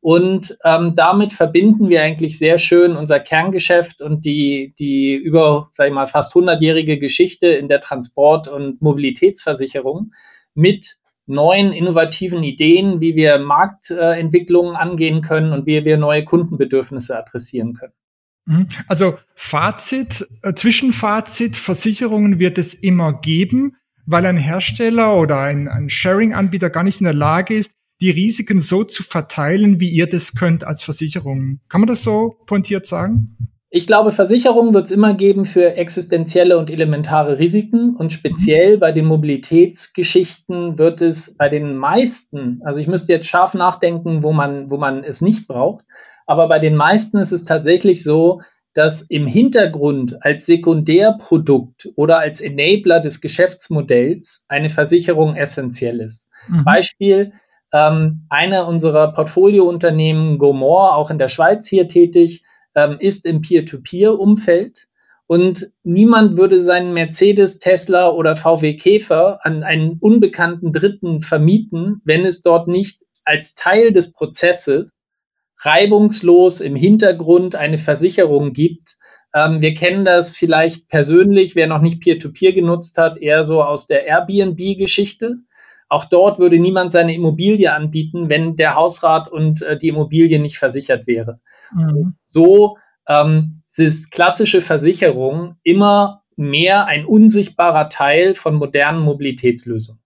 Und 0.00 0.56
ähm, 0.64 0.94
damit 0.94 1.32
verbinden 1.32 1.88
wir 1.88 2.02
eigentlich 2.02 2.38
sehr 2.38 2.58
schön 2.58 2.96
unser 2.96 3.18
Kerngeschäft 3.18 4.00
und 4.00 4.24
die, 4.24 4.74
die 4.78 5.14
über, 5.14 5.70
sag 5.72 5.88
ich 5.88 5.92
mal, 5.92 6.06
fast 6.06 6.34
100-jährige 6.34 6.98
Geschichte 6.98 7.48
in 7.48 7.68
der 7.68 7.80
Transport- 7.80 8.48
und 8.48 8.80
Mobilitätsversicherung 8.80 10.12
mit 10.54 10.98
neuen 11.28 11.72
innovativen 11.72 12.42
Ideen, 12.42 13.00
wie 13.00 13.14
wir 13.14 13.38
Marktentwicklungen 13.38 14.76
angehen 14.76 15.22
können 15.22 15.52
und 15.52 15.66
wie 15.66 15.84
wir 15.84 15.96
neue 15.96 16.24
Kundenbedürfnisse 16.24 17.18
adressieren 17.18 17.74
können. 17.74 17.92
Mhm. 18.46 18.66
Also 18.86 19.18
Fazit, 19.34 20.26
äh, 20.42 20.54
Zwischenfazit, 20.54 21.56
Versicherungen 21.56 22.38
wird 22.38 22.58
es 22.58 22.74
immer 22.74 23.12
geben, 23.20 23.76
weil 24.06 24.24
ein 24.24 24.38
Hersteller 24.38 25.14
oder 25.16 25.40
ein, 25.40 25.68
ein 25.68 25.90
Sharing-Anbieter 25.90 26.70
gar 26.70 26.82
nicht 26.82 27.00
in 27.00 27.04
der 27.04 27.14
Lage 27.14 27.54
ist, 27.54 27.72
die 28.00 28.10
Risiken 28.10 28.60
so 28.60 28.84
zu 28.84 29.02
verteilen, 29.02 29.80
wie 29.80 29.90
ihr 29.90 30.08
das 30.08 30.34
könnt 30.34 30.64
als 30.64 30.82
Versicherung. 30.82 31.60
Kann 31.68 31.80
man 31.82 31.88
das 31.88 32.04
so 32.04 32.36
pointiert 32.46 32.86
sagen? 32.86 33.36
Ich 33.70 33.86
glaube, 33.86 34.12
Versicherungen 34.12 34.72
wird 34.72 34.86
es 34.86 34.90
immer 34.90 35.12
geben 35.14 35.44
für 35.44 35.74
existenzielle 35.74 36.56
und 36.56 36.70
elementare 36.70 37.38
Risiken 37.38 37.94
und 37.96 38.14
speziell 38.14 38.78
bei 38.78 38.92
den 38.92 39.04
Mobilitätsgeschichten 39.04 40.78
wird 40.78 41.02
es 41.02 41.36
bei 41.36 41.50
den 41.50 41.76
meisten, 41.76 42.62
also 42.64 42.80
ich 42.80 42.86
müsste 42.86 43.12
jetzt 43.12 43.26
scharf 43.26 43.52
nachdenken, 43.52 44.22
wo 44.22 44.32
man, 44.32 44.70
wo 44.70 44.78
man 44.78 45.04
es 45.04 45.20
nicht 45.20 45.46
braucht, 45.48 45.84
aber 46.26 46.48
bei 46.48 46.58
den 46.58 46.76
meisten 46.76 47.18
ist 47.18 47.32
es 47.32 47.44
tatsächlich 47.44 48.02
so, 48.02 48.40
dass 48.72 49.02
im 49.02 49.26
Hintergrund 49.26 50.16
als 50.24 50.46
Sekundärprodukt 50.46 51.90
oder 51.96 52.20
als 52.20 52.40
Enabler 52.40 53.00
des 53.00 53.20
Geschäftsmodells 53.20 54.46
eine 54.48 54.70
Versicherung 54.70 55.36
essentiell 55.36 56.00
ist. 56.00 56.30
Mhm. 56.48 56.64
Beispiel, 56.64 57.32
ähm, 57.72 58.26
einer 58.30 58.66
unserer 58.66 59.12
Portfoliounternehmen, 59.12 60.38
Gomor, 60.38 60.96
auch 60.96 61.10
in 61.10 61.18
der 61.18 61.28
Schweiz 61.28 61.68
hier 61.68 61.88
tätig, 61.88 62.44
ist 63.00 63.26
im 63.26 63.40
Peer-to-Peer-Umfeld. 63.40 64.86
Und 65.26 65.70
niemand 65.82 66.38
würde 66.38 66.62
seinen 66.62 66.94
Mercedes, 66.94 67.58
Tesla 67.58 68.10
oder 68.10 68.34
VW 68.34 68.76
Käfer 68.76 69.40
an 69.44 69.62
einen 69.62 69.98
unbekannten 70.00 70.72
Dritten 70.72 71.20
vermieten, 71.20 72.00
wenn 72.04 72.24
es 72.24 72.40
dort 72.40 72.66
nicht 72.66 73.02
als 73.26 73.54
Teil 73.54 73.92
des 73.92 74.12
Prozesses 74.12 74.90
reibungslos 75.60 76.60
im 76.60 76.76
Hintergrund 76.76 77.54
eine 77.54 77.78
Versicherung 77.78 78.52
gibt. 78.52 78.96
Ähm, 79.34 79.60
wir 79.60 79.74
kennen 79.74 80.04
das 80.04 80.36
vielleicht 80.36 80.88
persönlich, 80.88 81.54
wer 81.54 81.66
noch 81.66 81.82
nicht 81.82 82.00
Peer-to-Peer 82.00 82.52
-Peer 82.52 82.54
genutzt 82.54 82.96
hat, 82.96 83.18
eher 83.18 83.44
so 83.44 83.62
aus 83.62 83.86
der 83.86 84.06
Airbnb-Geschichte. 84.06 85.38
Auch 85.88 86.04
dort 86.04 86.38
würde 86.38 86.58
niemand 86.58 86.92
seine 86.92 87.14
Immobilie 87.14 87.72
anbieten, 87.72 88.28
wenn 88.28 88.56
der 88.56 88.74
Hausrat 88.74 89.30
und 89.30 89.62
äh, 89.62 89.78
die 89.78 89.88
Immobilie 89.88 90.38
nicht 90.38 90.58
versichert 90.58 91.06
wäre. 91.06 91.40
Mhm. 91.74 92.14
So 92.28 92.78
ähm, 93.08 93.62
ist 93.76 94.10
klassische 94.10 94.62
Versicherung 94.62 95.56
immer 95.62 96.22
mehr 96.36 96.86
ein 96.86 97.04
unsichtbarer 97.04 97.88
Teil 97.88 98.34
von 98.34 98.54
modernen 98.56 99.00
Mobilitätslösungen. 99.00 100.00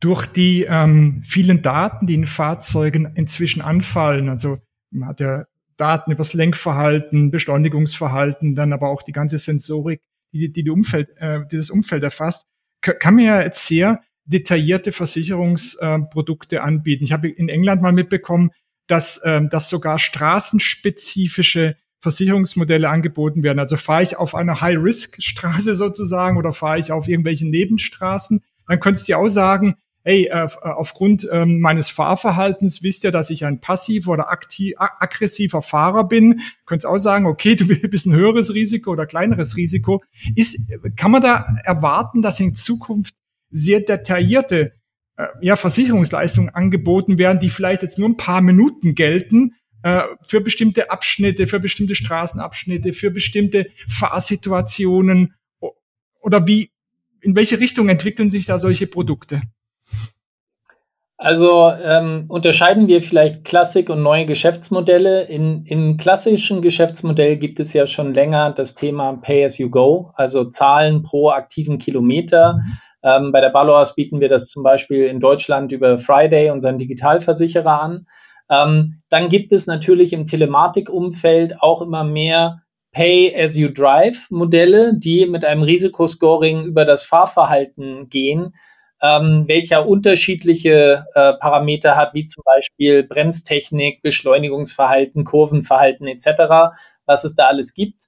Durch 0.00 0.26
die 0.26 0.66
ähm, 0.68 1.22
vielen 1.24 1.62
Daten, 1.62 2.06
die 2.06 2.14
in 2.14 2.26
Fahrzeugen 2.26 3.12
inzwischen 3.14 3.62
anfallen, 3.62 4.28
also 4.28 4.58
man 4.90 5.08
hat 5.08 5.20
ja 5.20 5.44
Daten 5.76 6.12
über 6.12 6.18
das 6.18 6.34
Lenkverhalten, 6.34 7.30
Beschleunigungsverhalten, 7.30 8.54
dann 8.54 8.72
aber 8.72 8.90
auch 8.90 9.02
die 9.02 9.12
ganze 9.12 9.38
Sensorik, 9.38 10.00
die, 10.32 10.52
die, 10.52 10.62
die 10.62 10.70
Umfeld, 10.70 11.10
äh, 11.16 11.40
die 11.50 11.56
das 11.56 11.70
Umfeld 11.70 12.02
erfasst, 12.04 12.46
kann 12.80 13.14
man 13.14 13.24
ja 13.24 13.40
jetzt 13.40 13.66
sehr 13.66 14.02
detaillierte 14.26 14.92
Versicherungsprodukte 14.92 16.62
anbieten. 16.62 17.04
Ich 17.04 17.12
habe 17.12 17.28
in 17.28 17.48
England 17.48 17.82
mal 17.82 17.92
mitbekommen, 17.92 18.50
dass, 18.86 19.20
ähm, 19.24 19.48
dass 19.48 19.68
sogar 19.68 19.98
straßenspezifische 19.98 21.76
Versicherungsmodelle 22.00 22.88
angeboten 22.88 23.42
werden. 23.42 23.58
Also 23.58 23.76
fahre 23.76 24.02
ich 24.02 24.16
auf 24.16 24.34
einer 24.34 24.60
High-Risk-Straße 24.60 25.74
sozusagen 25.74 26.36
oder 26.36 26.52
fahre 26.52 26.78
ich 26.78 26.92
auf 26.92 27.08
irgendwelchen 27.08 27.50
Nebenstraßen, 27.50 28.42
dann 28.66 28.80
könntest 28.80 29.08
du 29.08 29.16
auch 29.16 29.28
sagen, 29.28 29.76
hey, 30.04 30.26
äh, 30.26 30.46
aufgrund 30.62 31.26
ähm, 31.32 31.60
meines 31.60 31.88
Fahrverhaltens 31.88 32.82
wisst 32.82 33.04
ihr, 33.04 33.10
dass 33.10 33.30
ich 33.30 33.44
ein 33.46 33.60
passiv 33.60 34.06
oder 34.06 34.30
aktiv, 34.30 34.74
aggressiver 34.76 35.62
Fahrer 35.62 36.04
bin. 36.04 36.40
Könntest 36.66 36.86
auch 36.86 36.98
sagen, 36.98 37.26
okay, 37.26 37.56
du 37.56 37.66
bist 37.88 38.06
ein 38.06 38.12
höheres 38.12 38.54
Risiko 38.54 38.90
oder 38.90 39.06
kleineres 39.06 39.56
Risiko. 39.56 40.02
Ist, 40.34 40.60
kann 40.96 41.10
man 41.10 41.22
da 41.22 41.56
erwarten, 41.64 42.20
dass 42.20 42.38
in 42.38 42.54
Zukunft 42.54 43.14
sehr 43.50 43.80
detaillierte 43.80 44.60
äh, 44.60 44.70
ja, 45.40 45.56
Versicherungsleistungen 45.56 46.54
angeboten 46.54 47.18
werden, 47.18 47.38
die 47.38 47.48
vielleicht 47.48 47.82
jetzt 47.82 47.98
nur 47.98 48.08
ein 48.08 48.16
paar 48.16 48.40
Minuten 48.40 48.94
gelten, 48.94 49.54
äh, 49.82 50.02
für 50.22 50.40
bestimmte 50.40 50.90
Abschnitte, 50.90 51.46
für 51.46 51.60
bestimmte 51.60 51.94
Straßenabschnitte, 51.94 52.92
für 52.92 53.10
bestimmte 53.10 53.66
Fahrsituationen 53.88 55.34
oder 56.20 56.46
wie, 56.46 56.70
in 57.20 57.36
welche 57.36 57.60
Richtung 57.60 57.88
entwickeln 57.88 58.30
sich 58.30 58.46
da 58.46 58.58
solche 58.58 58.86
Produkte? 58.86 59.42
Also 61.16 61.70
ähm, 61.70 62.24
unterscheiden 62.28 62.88
wir 62.88 63.00
vielleicht 63.00 63.44
Klassik 63.44 63.88
und 63.88 64.02
neue 64.02 64.26
Geschäftsmodelle. 64.26 65.22
In, 65.24 65.64
Im 65.64 65.96
klassischen 65.96 66.60
Geschäftsmodell 66.60 67.36
gibt 67.36 67.60
es 67.60 67.72
ja 67.72 67.86
schon 67.86 68.14
länger 68.14 68.52
das 68.52 68.74
Thema 68.74 69.12
Pay 69.22 69.44
as 69.44 69.58
you 69.58 69.70
go, 69.70 70.10
also 70.14 70.44
Zahlen 70.44 71.02
pro 71.02 71.30
aktiven 71.30 71.78
Kilometer. 71.78 72.54
Mhm. 72.54 72.78
Ähm, 73.04 73.32
bei 73.32 73.40
der 73.40 73.50
Baloas 73.50 73.94
bieten 73.94 74.20
wir 74.20 74.30
das 74.30 74.48
zum 74.48 74.62
Beispiel 74.62 75.06
in 75.06 75.20
Deutschland 75.20 75.72
über 75.72 75.98
Friday, 75.98 76.50
unseren 76.50 76.78
Digitalversicherer, 76.78 77.80
an. 77.80 78.06
Ähm, 78.50 79.02
dann 79.10 79.28
gibt 79.28 79.52
es 79.52 79.66
natürlich 79.66 80.12
im 80.12 80.26
Telematikumfeld 80.26 81.60
auch 81.60 81.82
immer 81.82 82.04
mehr 82.04 82.62
Pay-as-you-drive-Modelle, 82.92 84.96
die 84.96 85.26
mit 85.26 85.44
einem 85.44 85.62
Risikoscoring 85.62 86.64
über 86.64 86.84
das 86.84 87.04
Fahrverhalten 87.04 88.08
gehen, 88.08 88.54
ähm, 89.02 89.44
welcher 89.48 89.86
unterschiedliche 89.86 91.04
äh, 91.14 91.34
Parameter 91.34 91.96
hat, 91.96 92.14
wie 92.14 92.26
zum 92.26 92.42
Beispiel 92.44 93.02
Bremstechnik, 93.02 94.00
Beschleunigungsverhalten, 94.00 95.24
Kurvenverhalten 95.24 96.06
etc., 96.06 96.72
was 97.04 97.24
es 97.24 97.34
da 97.34 97.46
alles 97.46 97.74
gibt. 97.74 98.04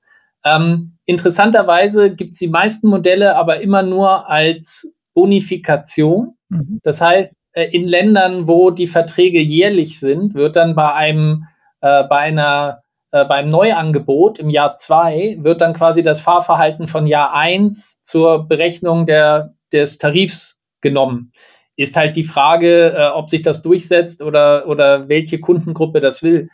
Ähm, 0.47 0.99
interessanterweise 1.07 2.15
gibt 2.15 2.33
es 2.33 2.39
die 2.39 2.49
meisten 2.49 2.89
Modelle 2.89 3.37
aber 3.37 3.61
immer 3.61 3.83
nur 3.83 4.29
als 4.29 4.93
Bonifikation. 5.15 6.35
Mhm. 6.49 6.81
Das 6.83 7.01
heißt, 7.01 7.35
äh, 7.53 7.65
in 7.71 7.89
Ländern, 7.89 8.47
wo 8.47 8.71
die 8.71 8.87
Verträge 8.87 9.41
jährlich 9.41 9.99
sind, 9.99 10.35
wird 10.35 10.57
dann 10.57 10.75
bei 10.75 10.93
einem, 10.93 11.45
äh, 11.81 12.05
bei 12.05 12.19
einer, 12.19 12.83
äh, 13.13 13.25
beim 13.25 13.51
Neuangebot 13.51 14.39
im 14.39 14.51
Jahr 14.51 14.77
zwei 14.77 15.39
wird 15.41 15.61
dann 15.61 15.73
quasi 15.73 16.03
das 16.03 16.21
Fahrverhalten 16.21 16.87
von 16.87 17.07
Jahr 17.07 17.35
eins 17.35 18.01
zur 18.03 18.47
Berechnung 18.47 19.07
der, 19.07 19.55
des 19.73 19.99
Tarifs 19.99 20.61
genommen. 20.81 21.33
ist 21.79 21.97
halt 21.97 22.17
die 22.17 22.25
Frage, 22.25 22.95
äh, 22.97 23.09
ob 23.09 23.29
sich 23.29 23.43
das 23.43 23.63
durchsetzt 23.63 24.23
oder, 24.23 24.67
oder 24.67 25.09
welche 25.09 25.41
Kundengruppe 25.41 26.01
das 26.01 26.23
will. 26.23 26.49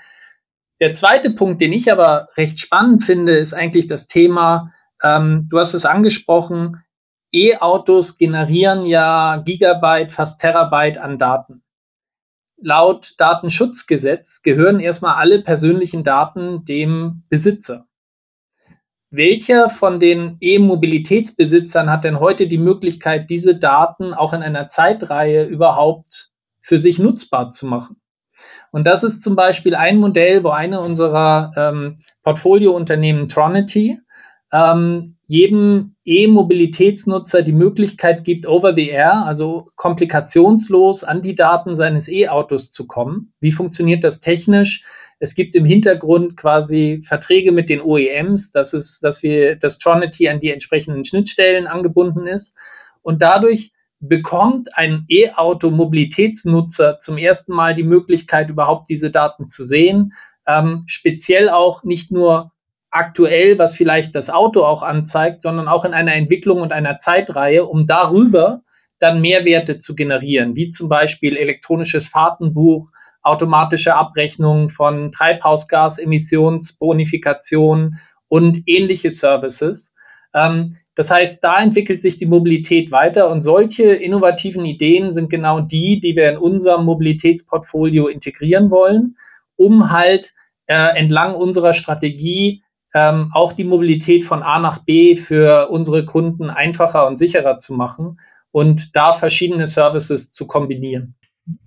Der 0.83 0.97
zweite 0.97 1.31
Punkt, 1.31 1.61
den 1.61 1.73
ich 1.73 1.93
aber 1.93 2.29
recht 2.37 2.59
spannend 2.59 3.05
finde, 3.05 3.39
ist 3.39 3.55
eigentlich 3.55 3.87
das 3.87 4.09
Thema, 4.09 4.73
ähm, 5.01 5.47
du 5.49 5.61
hast 5.61 5.75
es 5.75 5.87
angesprochen, 5.87 6.83
E-Autos 7.31 8.19
generieren 8.19 8.85
ja 8.87 9.37
Gigabyte, 9.37 10.11
fast 10.11 10.41
Terabyte 10.41 10.99
an 10.99 11.19
Daten. 11.19 11.63
Laut 12.61 13.15
Datenschutzgesetz 13.19 14.43
gehören 14.43 14.81
erstmal 14.81 15.15
alle 15.15 15.43
persönlichen 15.43 16.03
Daten 16.03 16.65
dem 16.65 17.23
Besitzer. 17.29 17.87
Welcher 19.09 19.71
von 19.71 20.01
den 20.01 20.37
E-Mobilitätsbesitzern 20.41 21.93
hat 21.93 22.03
denn 22.03 22.19
heute 22.19 22.49
die 22.49 22.59
Möglichkeit, 22.59 23.31
diese 23.31 23.55
Daten 23.55 24.15
auch 24.15 24.33
in 24.33 24.43
einer 24.43 24.69
Zeitreihe 24.69 25.45
überhaupt 25.45 26.33
für 26.61 26.81
sich 26.81 26.99
nutzbar 26.99 27.53
zu 27.53 27.69
machen? 27.69 28.02
Und 28.73 28.85
das 28.85 29.05
ist 29.05 29.23
zum 29.23 29.37
Beispiel 29.37 29.75
ein 29.75 29.99
Modell, 29.99 30.43
wo 30.43 30.49
eine 30.49 30.81
unserer 30.81 31.53
ähm, 31.57 31.99
Portfoliounternehmen 32.25 33.29
Tronity 33.29 33.99
ähm, 34.53 35.17
jedem 35.27 35.95
E-Mobilitätsnutzer 36.05 37.43
die 37.43 37.53
Möglichkeit 37.53 38.25
gibt, 38.25 38.47
over 38.47 38.75
the 38.75 38.89
air, 38.89 39.25
also 39.25 39.71
komplikationslos 39.77 41.05
an 41.05 41.23
die 41.23 41.35
Daten 41.35 41.77
seines 41.77 42.09
E-Autos 42.09 42.73
zu 42.73 42.87
kommen. 42.87 43.33
Wie 43.41 43.53
funktioniert 43.53 44.05
das 44.05 44.21
technisch? 44.21 44.85
Es 45.21 45.35
gibt 45.35 45.55
im 45.55 45.65
Hintergrund 45.65 46.37
quasi 46.37 47.03
Verträge 47.07 47.53
mit 47.53 47.69
den 47.71 47.81
OEMs, 47.81 48.53
dass 48.53 48.73
es, 48.73 49.01
dass 49.01 49.23
wir, 49.23 49.57
dass 49.57 49.79
Tronity 49.79 50.29
an 50.29 50.41
die 50.41 50.51
entsprechenden 50.51 51.05
Schnittstellen 51.05 51.67
angebunden 51.67 52.27
ist. 52.27 52.59
Und 53.03 53.23
dadurch 53.23 53.73
bekommt 54.03 54.77
ein 54.77 55.07
E-Auto-Mobilitätsnutzer 55.09 56.99
zum 56.99 57.17
ersten 57.19 57.55
Mal 57.55 57.77
die 57.77 57.85
Möglichkeit, 57.85 58.51
überhaupt 58.51 58.91
diese 58.91 59.13
Daten 59.13 59.49
zu 59.49 59.65
sehen. 59.65 60.13
Ähm, 60.47 60.83
speziell 60.87 61.49
auch 61.49 61.83
nicht 61.85 62.11
nur 62.11 62.51
aktuell, 62.91 63.59
was 63.59 63.77
vielleicht 63.77 64.17
das 64.17 64.29
Auto 64.29 64.65
auch 64.65 64.83
anzeigt, 64.83 65.43
sondern 65.43 65.69
auch 65.69 65.85
in 65.85 65.95
einer 65.95 66.15
Entwicklung 66.15 66.61
und 66.61 66.73
einer 66.73 66.99
Zeitreihe, 66.99 67.65
um 67.65 67.87
darüber 67.87 68.63
dann 68.99 69.21
Mehrwerte 69.21 69.79
zu 69.79 69.95
generieren, 69.95 70.57
wie 70.57 70.71
zum 70.71 70.89
Beispiel 70.89 71.37
elektronisches 71.37 72.09
Fahrtenbuch, 72.09 72.89
automatische 73.23 73.95
Abrechnung 73.95 74.69
von 74.69 75.13
Treibhausgasemissionsbonifikation 75.13 78.01
und 78.27 78.65
ähnliche 78.67 79.13
Services. 79.13 79.95
Ähm, 80.35 80.79
das 80.95 81.11
heißt, 81.11 81.43
da 81.43 81.63
entwickelt 81.63 82.03
sich 82.03 82.19
die 82.19 82.27
Mobilität 82.27 82.91
weiter 82.91 83.31
und 83.31 83.43
solche 83.43 83.85
innovativen 83.85 84.65
Ideen 84.67 85.13
sind 85.13 85.31
genau 85.31 85.61
die, 85.61 86.01
die 86.01 86.17
wir 86.17 86.31
in 86.31 86.37
unserem 86.37 86.85
Mobilitätsportfolio 86.85 88.09
integrieren 88.09 88.71
wollen, 88.71 89.17
um 89.57 89.91
halt 89.91 90.35
äh, 90.67 90.99
entlang 90.99 91.35
unserer 91.35 91.73
Strategie 91.73 92.63
ähm, 92.95 93.31
auch 93.33 93.55
die 93.55 93.65
Mobilität 93.65 94.25
von 94.25 94.43
A 94.43 94.59
nach 94.59 94.85
B 94.85 95.17
für 95.17 95.69
unsere 95.71 96.05
Kunden 96.05 96.51
einfacher 96.51 97.07
und 97.07 97.17
sicherer 97.17 97.59
zu 97.59 97.75
machen 97.75 98.21
und 98.51 98.95
da 98.95 99.15
verschiedene 99.15 99.67
Services 99.67 100.31
zu 100.31 100.47
kombinieren. 100.47 101.15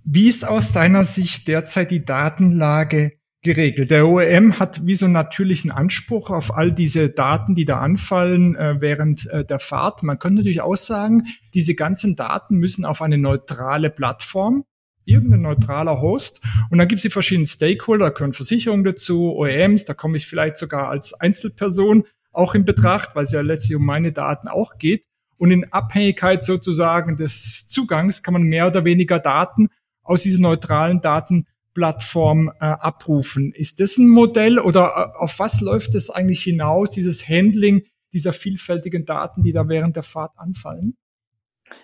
Wie 0.04 0.28
ist 0.28 0.46
aus 0.46 0.72
deiner 0.72 1.04
Sicht 1.04 1.48
derzeit 1.48 1.90
die 1.90 2.04
Datenlage 2.04 3.12
geregelt? 3.46 3.90
Der 3.90 4.06
OEM 4.06 4.58
hat 4.58 4.86
wie 4.86 4.94
so 4.94 5.06
einen 5.06 5.14
natürlichen 5.14 5.70
Anspruch 5.70 6.28
auf 6.28 6.54
all 6.54 6.70
diese 6.70 7.08
Daten, 7.08 7.54
die 7.54 7.64
da 7.64 7.80
anfallen 7.80 8.54
äh, 8.56 8.76
während 8.80 9.26
äh, 9.30 9.44
der 9.44 9.58
Fahrt. 9.58 10.02
Man 10.02 10.18
könnte 10.18 10.36
natürlich 10.36 10.60
auch 10.60 10.76
sagen, 10.76 11.28
diese 11.54 11.74
ganzen 11.74 12.16
Daten 12.16 12.56
müssen 12.56 12.84
auf 12.84 13.00
eine 13.00 13.16
neutrale 13.16 13.88
Plattform 13.88 14.64
irgendein 15.06 15.42
neutraler 15.42 16.02
Host. 16.02 16.42
Und 16.70 16.78
dann 16.78 16.88
gibt 16.88 16.98
es 16.98 17.02
die 17.04 17.10
verschiedenen 17.10 17.46
Stakeholder, 17.46 18.06
da 18.06 18.10
können 18.10 18.32
Versicherungen 18.32 18.84
dazu, 18.84 19.34
OEMs, 19.36 19.84
da 19.84 19.94
komme 19.94 20.16
ich 20.16 20.26
vielleicht 20.26 20.56
sogar 20.56 20.88
als 20.88 21.14
Einzelperson 21.14 22.04
auch 22.32 22.54
in 22.54 22.64
Betracht, 22.64 23.14
weil 23.14 23.22
es 23.22 23.32
ja 23.32 23.40
letztlich 23.40 23.76
um 23.76 23.86
meine 23.86 24.12
Daten 24.12 24.48
auch 24.48 24.76
geht. 24.78 25.06
Und 25.38 25.50
in 25.50 25.72
Abhängigkeit 25.72 26.44
sozusagen 26.44 27.16
des 27.16 27.68
Zugangs 27.68 28.22
kann 28.22 28.34
man 28.34 28.42
mehr 28.42 28.66
oder 28.66 28.84
weniger 28.84 29.18
Daten 29.18 29.68
aus 30.02 30.22
dieser 30.22 30.40
neutralen 30.40 31.00
Datenplattform 31.76 32.52
äh, 32.60 32.64
abrufen. 32.64 33.52
Ist 33.54 33.80
das 33.80 33.98
ein 33.98 34.08
Modell 34.08 34.58
oder 34.58 35.12
äh, 35.14 35.22
auf 35.22 35.38
was 35.38 35.60
läuft 35.60 35.94
es 35.94 36.10
eigentlich 36.10 36.42
hinaus, 36.42 36.90
dieses 36.90 37.28
Handling 37.28 37.84
dieser 38.12 38.32
vielfältigen 38.32 39.04
Daten, 39.04 39.42
die 39.42 39.52
da 39.52 39.68
während 39.68 39.96
der 39.96 40.02
Fahrt 40.02 40.32
anfallen? 40.36 40.96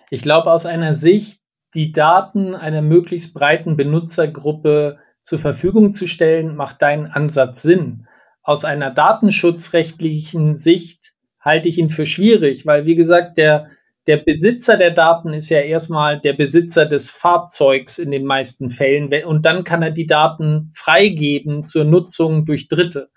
Ich 0.09 0.21
glaube, 0.21 0.51
aus 0.51 0.65
einer 0.65 0.93
Sicht, 0.93 1.39
die 1.75 1.91
Daten 1.91 2.55
einer 2.55 2.81
möglichst 2.81 3.33
breiten 3.33 3.77
Benutzergruppe 3.77 4.99
zur 5.21 5.39
Verfügung 5.39 5.93
zu 5.93 6.07
stellen, 6.07 6.55
macht 6.55 6.81
dein 6.81 7.07
Ansatz 7.07 7.61
Sinn. 7.61 8.07
Aus 8.41 8.65
einer 8.65 8.91
datenschutzrechtlichen 8.91 10.55
Sicht 10.55 11.13
halte 11.39 11.69
ich 11.69 11.77
ihn 11.77 11.89
für 11.89 12.05
schwierig, 12.05 12.65
weil 12.65 12.85
wie 12.85 12.95
gesagt, 12.95 13.37
der, 13.37 13.69
der 14.07 14.17
Besitzer 14.17 14.77
der 14.77 14.91
Daten 14.91 15.33
ist 15.33 15.49
ja 15.49 15.59
erstmal 15.59 16.19
der 16.19 16.33
Besitzer 16.33 16.85
des 16.85 17.09
Fahrzeugs 17.09 17.99
in 17.99 18.11
den 18.11 18.25
meisten 18.25 18.69
Fällen 18.69 19.09
und 19.25 19.45
dann 19.45 19.63
kann 19.63 19.81
er 19.81 19.91
die 19.91 20.07
Daten 20.07 20.71
freigeben 20.75 21.65
zur 21.65 21.85
Nutzung 21.85 22.45
durch 22.45 22.67
Dritte. 22.67 23.09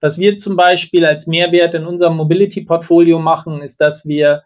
Was 0.00 0.18
wir 0.18 0.38
zum 0.38 0.56
Beispiel 0.56 1.04
als 1.04 1.26
Mehrwert 1.26 1.74
in 1.74 1.84
unserem 1.84 2.16
Mobility-Portfolio 2.16 3.18
machen, 3.18 3.60
ist, 3.60 3.82
dass 3.82 4.06
wir 4.06 4.42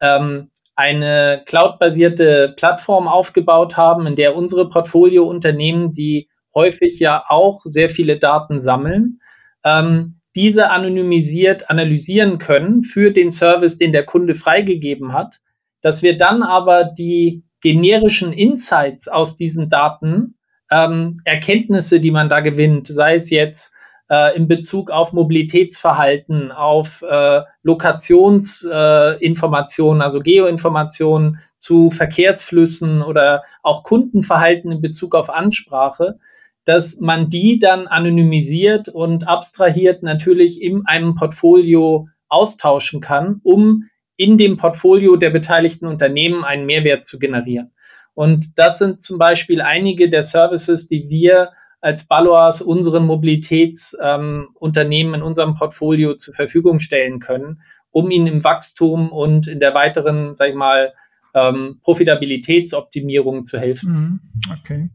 ähm, 0.00 0.50
eine 0.74 1.42
cloud-basierte 1.44 2.54
Plattform 2.56 3.06
aufgebaut 3.06 3.76
haben, 3.76 4.06
in 4.06 4.16
der 4.16 4.36
unsere 4.36 4.70
Portfolio-Unternehmen, 4.70 5.92
die 5.92 6.28
häufig 6.54 6.98
ja 6.98 7.24
auch 7.28 7.60
sehr 7.64 7.90
viele 7.90 8.18
Daten 8.18 8.62
sammeln, 8.62 9.20
ähm, 9.64 10.20
diese 10.36 10.70
anonymisiert 10.70 11.68
analysieren 11.70 12.38
können 12.38 12.84
für 12.84 13.10
den 13.10 13.32
Service, 13.32 13.78
den 13.78 13.92
der 13.92 14.04
Kunde 14.04 14.36
freigegeben 14.36 15.14
hat, 15.14 15.40
dass 15.80 16.02
wir 16.02 16.18
dann 16.18 16.42
aber 16.42 16.84
die 16.84 17.42
generischen 17.62 18.32
Insights 18.32 19.08
aus 19.08 19.36
diesen 19.36 19.70
Daten, 19.70 20.34
ähm, 20.70 21.20
Erkenntnisse, 21.24 22.00
die 22.00 22.10
man 22.10 22.28
da 22.28 22.40
gewinnt, 22.40 22.88
sei 22.88 23.14
es 23.14 23.30
jetzt 23.30 23.72
äh, 24.10 24.36
in 24.36 24.46
Bezug 24.46 24.90
auf 24.90 25.12
Mobilitätsverhalten, 25.12 26.52
auf 26.52 27.02
äh, 27.02 27.40
Lokationsinformationen, 27.62 30.00
äh, 30.00 30.04
also 30.04 30.20
Geoinformationen 30.20 31.38
zu 31.58 31.90
Verkehrsflüssen 31.90 33.02
oder 33.02 33.42
auch 33.62 33.84
Kundenverhalten 33.84 34.70
in 34.70 34.82
Bezug 34.82 35.14
auf 35.14 35.30
Ansprache, 35.30 36.18
dass 36.66 37.00
man 37.00 37.30
die 37.30 37.58
dann 37.58 37.86
anonymisiert 37.86 38.88
und 38.88 39.26
abstrahiert 39.26 40.02
natürlich 40.02 40.60
in 40.60 40.84
einem 40.84 41.14
Portfolio 41.14 42.08
austauschen 42.28 43.00
kann, 43.00 43.40
um 43.44 43.84
in 44.16 44.36
dem 44.36 44.56
Portfolio 44.56 45.16
der 45.16 45.30
beteiligten 45.30 45.86
Unternehmen 45.86 46.44
einen 46.44 46.66
Mehrwert 46.66 47.06
zu 47.06 47.18
generieren. 47.18 47.72
Und 48.14 48.52
das 48.56 48.78
sind 48.78 49.02
zum 49.02 49.18
Beispiel 49.18 49.60
einige 49.60 50.10
der 50.10 50.22
Services, 50.22 50.88
die 50.88 51.08
wir 51.08 51.52
als 51.80 52.08
Baloas 52.08 52.62
unseren 52.62 53.06
Mobilitätsunternehmen 53.06 55.14
ähm, 55.14 55.20
in 55.20 55.22
unserem 55.22 55.54
Portfolio 55.54 56.16
zur 56.16 56.34
Verfügung 56.34 56.80
stellen 56.80 57.20
können, 57.20 57.60
um 57.90 58.10
ihnen 58.10 58.26
im 58.26 58.42
Wachstum 58.42 59.12
und 59.12 59.46
in 59.46 59.60
der 59.60 59.74
weiteren, 59.74 60.34
sag 60.34 60.48
ich 60.48 60.56
mal, 60.56 60.94
ähm, 61.36 61.78
Profitabilitätsoptimierung 61.82 63.44
zu 63.44 63.60
helfen. 63.60 63.92
Mhm. 63.92 64.20
Okay. 64.58 64.90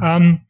Ähm, 0.00 0.42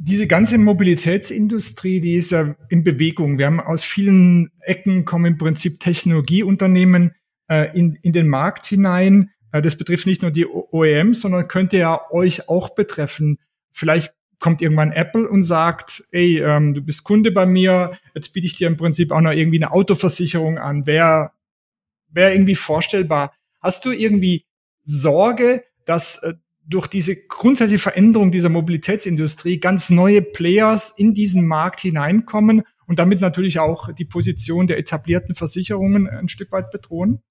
diese 0.00 0.26
ganze 0.26 0.56
Mobilitätsindustrie, 0.56 2.00
die 2.00 2.14
ist 2.14 2.32
ja 2.32 2.56
in 2.70 2.82
Bewegung. 2.82 3.38
Wir 3.38 3.46
haben 3.46 3.60
aus 3.60 3.84
vielen 3.84 4.50
Ecken 4.60 5.04
kommen 5.04 5.26
im 5.26 5.38
Prinzip 5.38 5.78
Technologieunternehmen 5.78 7.12
äh, 7.48 7.78
in, 7.78 7.98
in 8.02 8.14
den 8.14 8.28
Markt 8.28 8.64
hinein. 8.64 9.30
Äh, 9.52 9.60
das 9.60 9.76
betrifft 9.76 10.06
nicht 10.06 10.22
nur 10.22 10.30
die 10.30 10.46
OEMs, 10.46 11.20
sondern 11.20 11.48
könnte 11.48 11.76
ja 11.76 12.00
euch 12.10 12.48
auch 12.48 12.70
betreffen. 12.74 13.38
Vielleicht 13.70 14.14
kommt 14.38 14.62
irgendwann 14.62 14.90
Apple 14.90 15.28
und 15.28 15.42
sagt, 15.42 16.02
ey, 16.12 16.38
ähm, 16.40 16.72
du 16.72 16.80
bist 16.80 17.04
Kunde 17.04 17.30
bei 17.30 17.44
mir, 17.44 17.92
jetzt 18.14 18.32
biete 18.32 18.46
ich 18.46 18.56
dir 18.56 18.68
im 18.68 18.78
Prinzip 18.78 19.12
auch 19.12 19.20
noch 19.20 19.32
irgendwie 19.32 19.62
eine 19.62 19.72
Autoversicherung 19.72 20.58
an. 20.58 20.86
Wäre 20.86 21.30
wär 22.08 22.32
irgendwie 22.32 22.56
vorstellbar. 22.56 23.34
Hast 23.60 23.84
du 23.84 23.92
irgendwie 23.92 24.44
Sorge, 24.84 25.64
dass 25.84 26.22
äh, 26.22 26.34
durch 26.66 26.86
diese 26.86 27.16
grundsätzliche 27.26 27.82
Veränderung 27.82 28.30
dieser 28.30 28.48
Mobilitätsindustrie 28.48 29.58
ganz 29.58 29.90
neue 29.90 30.22
Players 30.22 30.90
in 30.96 31.14
diesen 31.14 31.46
Markt 31.46 31.80
hineinkommen 31.80 32.62
und 32.86 32.98
damit 32.98 33.20
natürlich 33.20 33.58
auch 33.58 33.92
die 33.92 34.04
Position 34.04 34.66
der 34.66 34.78
etablierten 34.78 35.34
Versicherungen 35.34 36.08
ein 36.08 36.28
Stück 36.28 36.52
weit 36.52 36.70
bedrohen? 36.70 37.22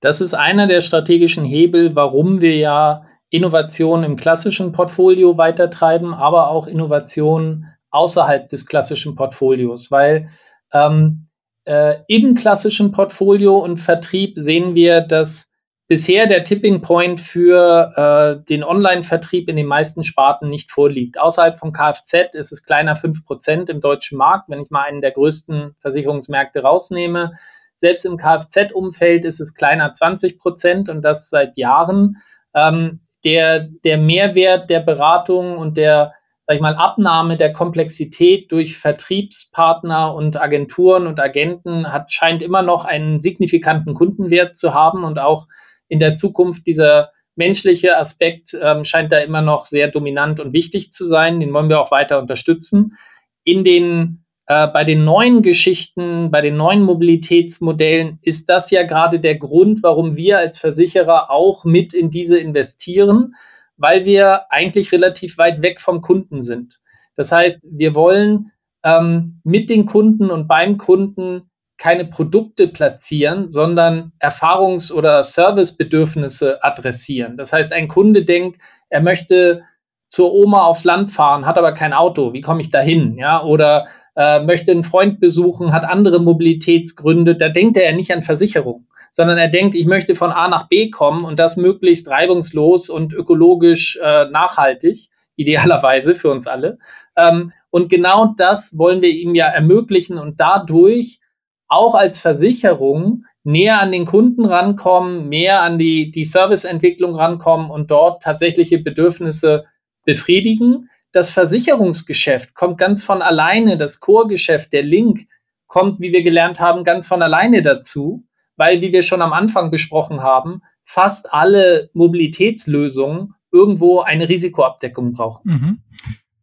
Das 0.00 0.20
ist 0.20 0.34
einer 0.34 0.68
der 0.68 0.80
strategischen 0.80 1.44
Hebel, 1.44 1.96
warum 1.96 2.40
wir 2.40 2.56
ja 2.56 3.06
Innovationen 3.30 4.04
im 4.04 4.16
klassischen 4.16 4.72
Portfolio 4.72 5.36
weitertreiben, 5.36 6.14
aber 6.14 6.48
auch 6.48 6.66
Innovationen 6.66 7.66
außerhalb 7.90 8.48
des 8.48 8.66
klassischen 8.66 9.16
Portfolios, 9.16 9.90
weil 9.90 10.30
ähm, 10.72 11.28
äh, 11.64 11.96
im 12.06 12.34
klassischen 12.34 12.92
Portfolio 12.92 13.58
und 13.58 13.78
Vertrieb 13.78 14.36
sehen 14.36 14.74
wir, 14.74 15.00
dass 15.00 15.47
bisher 15.88 16.26
der 16.26 16.44
Tipping 16.44 16.82
Point 16.82 17.20
für 17.20 17.92
äh, 17.96 18.44
den 18.46 18.62
Online-Vertrieb 18.62 19.48
in 19.48 19.56
den 19.56 19.66
meisten 19.66 20.04
Sparten 20.04 20.50
nicht 20.50 20.70
vorliegt. 20.70 21.18
Außerhalb 21.18 21.58
von 21.58 21.72
Kfz 21.72 22.34
ist 22.34 22.52
es 22.52 22.64
kleiner 22.64 22.94
5% 22.94 23.70
im 23.70 23.80
deutschen 23.80 24.18
Markt, 24.18 24.50
wenn 24.50 24.60
ich 24.60 24.70
mal 24.70 24.82
einen 24.82 25.00
der 25.00 25.12
größten 25.12 25.74
Versicherungsmärkte 25.80 26.62
rausnehme. 26.62 27.32
Selbst 27.74 28.04
im 28.04 28.18
Kfz-Umfeld 28.18 29.24
ist 29.24 29.40
es 29.40 29.54
kleiner 29.54 29.92
20% 29.92 30.90
und 30.90 31.02
das 31.02 31.30
seit 31.30 31.56
Jahren. 31.56 32.18
Ähm, 32.54 33.00
der, 33.24 33.68
der 33.82 33.98
Mehrwert 33.98 34.70
der 34.70 34.80
Beratung 34.80 35.56
und 35.56 35.76
der 35.76 36.12
sag 36.46 36.54
ich 36.54 36.62
mal, 36.62 36.76
Abnahme 36.76 37.36
der 37.36 37.52
Komplexität 37.52 38.50
durch 38.50 38.78
Vertriebspartner 38.78 40.14
und 40.14 40.40
Agenturen 40.40 41.06
und 41.06 41.20
Agenten 41.20 41.92
hat, 41.92 42.10
scheint 42.10 42.40
immer 42.40 42.62
noch 42.62 42.86
einen 42.86 43.20
signifikanten 43.20 43.92
Kundenwert 43.92 44.56
zu 44.56 44.72
haben 44.72 45.04
und 45.04 45.18
auch 45.18 45.46
in 45.88 46.00
der 46.00 46.16
Zukunft 46.16 46.66
dieser 46.66 47.10
menschliche 47.38 47.96
Aspekt 47.96 48.56
ähm, 48.60 48.84
scheint 48.84 49.12
da 49.12 49.18
immer 49.18 49.42
noch 49.42 49.66
sehr 49.66 49.88
dominant 49.88 50.40
und 50.40 50.52
wichtig 50.52 50.92
zu 50.92 51.06
sein. 51.06 51.40
Den 51.40 51.52
wollen 51.54 51.68
wir 51.68 51.80
auch 51.80 51.90
weiter 51.90 52.18
unterstützen. 52.18 52.98
In 53.44 53.64
den, 53.64 54.24
äh, 54.46 54.66
bei 54.66 54.84
den 54.84 55.04
neuen 55.04 55.42
Geschichten, 55.42 56.30
bei 56.30 56.40
den 56.40 56.56
neuen 56.56 56.82
Mobilitätsmodellen 56.82 58.18
ist 58.22 58.48
das 58.48 58.70
ja 58.70 58.82
gerade 58.82 59.20
der 59.20 59.36
Grund, 59.36 59.82
warum 59.84 60.16
wir 60.16 60.38
als 60.38 60.58
Versicherer 60.58 61.30
auch 61.30 61.64
mit 61.64 61.94
in 61.94 62.10
diese 62.10 62.38
investieren, 62.38 63.34
weil 63.76 64.04
wir 64.04 64.50
eigentlich 64.50 64.90
relativ 64.90 65.38
weit 65.38 65.62
weg 65.62 65.80
vom 65.80 66.02
Kunden 66.02 66.42
sind. 66.42 66.80
Das 67.14 67.30
heißt, 67.30 67.60
wir 67.62 67.94
wollen 67.94 68.50
ähm, 68.84 69.40
mit 69.44 69.70
den 69.70 69.86
Kunden 69.86 70.30
und 70.30 70.48
beim 70.48 70.76
Kunden 70.76 71.47
keine 71.78 72.04
Produkte 72.04 72.68
platzieren, 72.68 73.52
sondern 73.52 74.12
Erfahrungs- 74.18 74.92
oder 74.92 75.22
Servicebedürfnisse 75.22 76.62
adressieren. 76.62 77.36
Das 77.36 77.52
heißt, 77.52 77.72
ein 77.72 77.88
Kunde 77.88 78.24
denkt, 78.24 78.60
er 78.90 79.00
möchte 79.00 79.62
zur 80.08 80.32
Oma 80.32 80.64
aufs 80.64 80.84
Land 80.84 81.12
fahren, 81.12 81.46
hat 81.46 81.56
aber 81.56 81.72
kein 81.72 81.92
Auto. 81.92 82.32
Wie 82.32 82.40
komme 82.40 82.60
ich 82.60 82.70
da 82.70 82.80
hin? 82.80 83.16
Ja, 83.16 83.42
oder 83.42 83.86
äh, 84.16 84.40
möchte 84.40 84.72
einen 84.72 84.82
Freund 84.82 85.20
besuchen, 85.20 85.72
hat 85.72 85.84
andere 85.84 86.18
Mobilitätsgründe. 86.18 87.36
Da 87.36 87.48
denkt 87.48 87.76
er 87.76 87.94
nicht 87.94 88.12
an 88.12 88.22
Versicherung, 88.22 88.88
sondern 89.10 89.38
er 89.38 89.48
denkt, 89.48 89.76
ich 89.76 89.86
möchte 89.86 90.16
von 90.16 90.32
A 90.32 90.48
nach 90.48 90.68
B 90.68 90.90
kommen 90.90 91.24
und 91.24 91.38
das 91.38 91.56
möglichst 91.56 92.10
reibungslos 92.10 92.90
und 92.90 93.12
ökologisch 93.12 93.98
äh, 94.02 94.24
nachhaltig, 94.30 95.10
idealerweise 95.36 96.16
für 96.16 96.30
uns 96.30 96.48
alle. 96.48 96.78
Ähm, 97.16 97.52
und 97.70 97.90
genau 97.90 98.34
das 98.36 98.76
wollen 98.78 99.02
wir 99.02 99.10
ihm 99.10 99.34
ja 99.34 99.46
ermöglichen 99.46 100.18
und 100.18 100.40
dadurch 100.40 101.20
auch 101.68 101.94
als 101.94 102.20
Versicherung 102.20 103.24
näher 103.44 103.80
an 103.80 103.92
den 103.92 104.04
Kunden 104.04 104.44
rankommen, 104.44 105.28
mehr 105.28 105.62
an 105.62 105.78
die, 105.78 106.10
die 106.10 106.24
Serviceentwicklung 106.24 107.14
rankommen 107.14 107.70
und 107.70 107.90
dort 107.90 108.22
tatsächliche 108.22 108.82
Bedürfnisse 108.82 109.64
befriedigen. 110.04 110.90
Das 111.12 111.32
Versicherungsgeschäft 111.32 112.54
kommt 112.54 112.78
ganz 112.78 113.04
von 113.04 113.22
alleine, 113.22 113.76
das 113.78 114.00
Core-Geschäft, 114.00 114.72
der 114.72 114.82
Link 114.82 115.26
kommt, 115.66 116.00
wie 116.00 116.12
wir 116.12 116.22
gelernt 116.22 116.60
haben, 116.60 116.84
ganz 116.84 117.08
von 117.08 117.22
alleine 117.22 117.62
dazu, 117.62 118.24
weil, 118.56 118.80
wie 118.80 118.92
wir 118.92 119.02
schon 119.02 119.22
am 119.22 119.32
Anfang 119.32 119.70
besprochen 119.70 120.22
haben, 120.22 120.62
fast 120.84 121.32
alle 121.32 121.90
Mobilitätslösungen 121.92 123.34
irgendwo 123.52 124.00
eine 124.00 124.28
Risikoabdeckung 124.28 125.12
brauchen. 125.12 125.50
Mhm. 125.50 125.78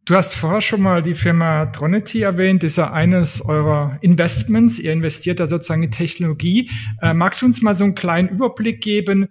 Du 0.06 0.14
hast 0.14 0.36
vorher 0.36 0.60
schon 0.60 0.82
mal 0.82 1.02
die 1.02 1.16
Firma 1.16 1.66
Tronity 1.66 2.22
erwähnt, 2.22 2.62
ist 2.62 2.78
ja 2.78 2.92
eines 2.92 3.44
eurer 3.44 3.98
Investments. 4.02 4.78
Ihr 4.78 4.92
investiert 4.92 5.40
da 5.40 5.48
sozusagen 5.48 5.82
in 5.82 5.90
Technologie. 5.90 6.70
Äh, 7.02 7.12
magst 7.12 7.42
du 7.42 7.46
uns 7.46 7.60
mal 7.60 7.74
so 7.74 7.82
einen 7.82 7.96
kleinen 7.96 8.28
Überblick 8.28 8.80
geben, 8.80 9.26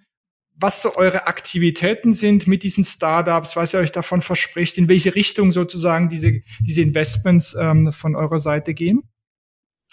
was 0.53 0.81
so 0.81 0.97
eure 0.97 1.27
Aktivitäten 1.27 2.11
sind 2.11 2.47
mit 2.47 2.63
diesen 2.63 2.83
Startups, 2.83 3.55
was 3.55 3.73
ihr 3.73 3.79
euch 3.79 3.93
davon 3.93 4.19
verspricht, 4.19 4.77
in 4.77 4.89
welche 4.89 5.15
Richtung 5.15 5.53
sozusagen 5.53 6.09
diese, 6.09 6.41
diese 6.59 6.81
Investments 6.81 7.55
ähm, 7.57 7.93
von 7.93 8.17
eurer 8.17 8.39
Seite 8.39 8.73
gehen? 8.73 9.03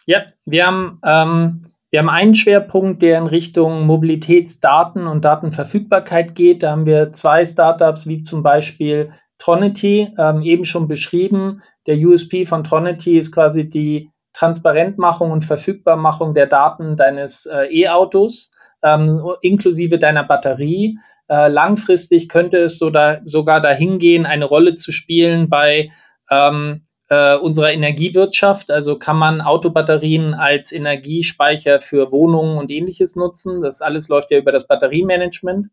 Ja, 0.06 0.24
wir 0.46 0.66
haben, 0.66 0.98
ähm, 1.04 1.66
wir 1.90 2.00
haben 2.00 2.08
einen 2.08 2.34
Schwerpunkt, 2.34 3.02
der 3.02 3.18
in 3.18 3.28
Richtung 3.28 3.86
Mobilitätsdaten 3.86 5.06
und 5.06 5.24
Datenverfügbarkeit 5.24 6.34
geht. 6.34 6.64
Da 6.64 6.72
haben 6.72 6.86
wir 6.86 7.12
zwei 7.12 7.44
Startups, 7.44 8.08
wie 8.08 8.22
zum 8.22 8.42
Beispiel 8.42 9.12
Tronity 9.42 10.14
ähm, 10.18 10.42
eben 10.42 10.64
schon 10.64 10.86
beschrieben. 10.86 11.62
Der 11.88 11.96
USP 11.96 12.46
von 12.46 12.62
Tronity 12.62 13.18
ist 13.18 13.32
quasi 13.32 13.68
die 13.68 14.10
Transparentmachung 14.34 15.32
und 15.32 15.44
Verfügbarmachung 15.44 16.32
der 16.32 16.46
Daten 16.46 16.96
deines 16.96 17.46
äh, 17.46 17.66
E-Autos, 17.66 18.52
ähm, 18.84 19.20
inklusive 19.40 19.98
deiner 19.98 20.22
Batterie. 20.22 20.96
Äh, 21.28 21.48
langfristig 21.48 22.28
könnte 22.28 22.58
es 22.58 22.78
so 22.78 22.90
da, 22.90 23.20
sogar 23.24 23.60
dahin 23.60 23.98
gehen, 23.98 24.26
eine 24.26 24.44
Rolle 24.44 24.76
zu 24.76 24.92
spielen 24.92 25.48
bei 25.48 25.90
ähm, 26.30 26.82
äh, 27.08 27.34
unserer 27.36 27.72
Energiewirtschaft. 27.72 28.70
Also 28.70 28.96
kann 28.96 29.16
man 29.16 29.40
Autobatterien 29.40 30.34
als 30.34 30.70
Energiespeicher 30.70 31.80
für 31.80 32.12
Wohnungen 32.12 32.58
und 32.58 32.70
ähnliches 32.70 33.16
nutzen. 33.16 33.60
Das 33.60 33.82
alles 33.82 34.08
läuft 34.08 34.30
ja 34.30 34.38
über 34.38 34.52
das 34.52 34.68
Batteriemanagement. 34.68 35.66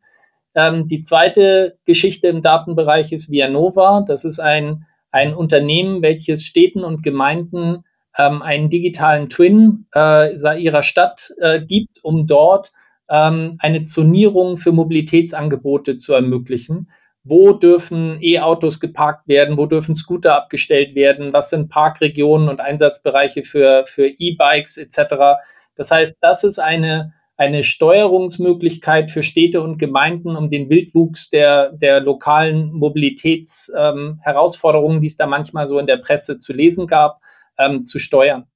Ähm, 0.56 0.88
die 0.88 1.02
zweite 1.02 1.78
Geschichte 1.86 2.28
im 2.28 2.42
Datenbereich 2.42 3.12
ist 3.12 3.32
Vianova. 3.32 4.04
Das 4.08 4.26
ist 4.26 4.40
ein, 4.40 4.86
ein 5.12 5.34
Unternehmen, 5.34 6.02
welches 6.02 6.44
Städten 6.44 6.84
und 6.84 7.04
Gemeinden 7.04 7.84
ähm, 8.18 8.42
einen 8.42 8.70
digitalen 8.70 9.30
Twin 9.30 9.86
äh, 9.96 10.34
ihrer 10.60 10.84
Stadt 10.84 11.34
äh, 11.40 11.62
gibt, 11.62 12.04
um 12.04 12.28
dort 12.28 12.72
ähm, 13.10 13.58
eine 13.60 13.84
Zonierung 13.84 14.58
für 14.58 14.72
Mobilitätsangebote 14.72 15.98
zu 15.98 16.14
ermöglichen. 16.14 16.90
Wo 17.24 17.54
dürfen 17.54 18.18
E-Autos 18.22 18.80
geparkt 18.80 19.28
werden? 19.28 19.58
Wo 19.58 19.66
dürfen 19.66 19.94
Scooter 19.94 20.36
abgestellt 20.36 20.96
werden? 20.96 21.34
Was 21.34 21.50
sind 21.50 21.70
Parkregionen 21.70 22.50
und 22.50 22.62
Einsatzbereiche 22.62 23.44
für, 23.44 23.86
für 23.88 24.08
E-Bikes 24.08 24.78
etc.? 24.78 25.40
Das 25.76 25.92
heißt, 25.92 26.16
das 26.22 26.44
ist 26.44 26.60
eine 26.60 27.14
eine 27.40 27.64
Steuerungsmöglichkeit 27.64 29.10
für 29.12 29.24
Städte 29.24 29.62
und 29.62 29.78
Gemeinden, 29.78 30.36
um 30.36 30.52
den 30.52 30.70
Wildwuchs 30.70 31.30
der, 31.30 31.72
der 31.72 32.02
lokalen 32.02 32.74
Mobilitätsherausforderungen, 32.74 34.98
ähm, 34.98 35.02
die 35.02 35.08
es 35.08 35.16
da 35.16 35.26
manchmal 35.26 35.66
so 35.66 35.80
in 35.80 35.88
der 35.88 35.96
Presse 35.96 36.40
zu 36.40 36.52
lesen 36.52 36.86
gab, 36.86 37.22
ähm, 37.58 37.86
zu 37.86 37.98
steuern. 37.98 38.48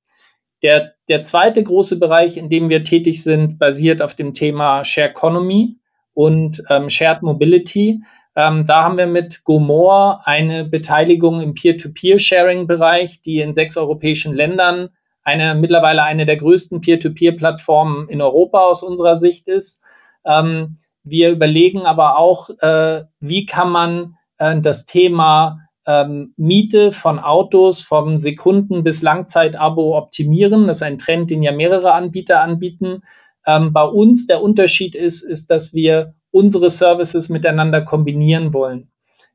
Der, 0.63 0.95
der 1.07 1.23
zweite 1.23 1.63
große 1.63 1.97
Bereich, 1.97 2.35
in 2.35 2.49
dem 2.49 2.67
wir 2.67 2.83
tätig 2.83 3.23
sind, 3.23 3.57
basiert 3.57 4.01
auf 4.01 4.15
dem 4.15 4.33
Thema 4.33 4.83
Share 4.83 5.11
Economy 5.11 5.77
und 6.13 6.61
ähm, 6.69 6.89
Shared 6.89 7.21
Mobility. 7.21 8.01
Ähm, 8.35 8.65
da 8.67 8.83
haben 8.83 8.97
wir 8.97 9.07
mit 9.07 9.45
GoMore 9.45 10.27
eine 10.27 10.65
Beteiligung 10.65 11.39
im 11.39 11.53
Peer-to-Peer-Sharing-Bereich, 11.53 13.21
die 13.21 13.39
in 13.39 13.53
sechs 13.53 13.77
europäischen 13.77 14.33
Ländern 14.33 14.89
eine 15.23 15.55
mittlerweile 15.55 16.03
eine 16.03 16.25
der 16.25 16.37
größten 16.37 16.81
Peer-to-Peer-Plattformen 16.81 18.09
in 18.09 18.21
Europa 18.21 18.59
aus 18.59 18.83
unserer 18.83 19.17
Sicht 19.17 19.47
ist. 19.47 19.81
Ähm, 20.25 20.77
wir 21.03 21.31
überlegen 21.31 21.85
aber 21.85 22.17
auch, 22.17 22.49
äh, 22.61 23.03
wie 23.19 23.45
kann 23.45 23.69
man 23.69 24.15
äh, 24.37 24.59
das 24.61 24.85
Thema 24.85 25.59
ähm, 25.85 26.33
Miete 26.37 26.91
von 26.91 27.19
Autos 27.19 27.81
vom 27.81 28.17
Sekunden- 28.17 28.83
bis 28.83 29.01
Langzeitabo 29.01 29.97
optimieren. 29.97 30.67
Das 30.67 30.77
ist 30.77 30.83
ein 30.83 30.97
Trend, 30.99 31.29
den 31.29 31.43
ja 31.43 31.51
mehrere 31.51 31.93
Anbieter 31.93 32.41
anbieten. 32.41 33.03
Ähm, 33.45 33.73
bei 33.73 33.83
uns 33.83 34.27
der 34.27 34.41
Unterschied 34.41 34.95
ist, 34.95 35.23
ist, 35.23 35.49
dass 35.49 35.73
wir 35.73 36.13
unsere 36.31 36.69
Services 36.69 37.29
miteinander 37.29 37.81
kombinieren 37.81 38.53
wollen. 38.53 38.89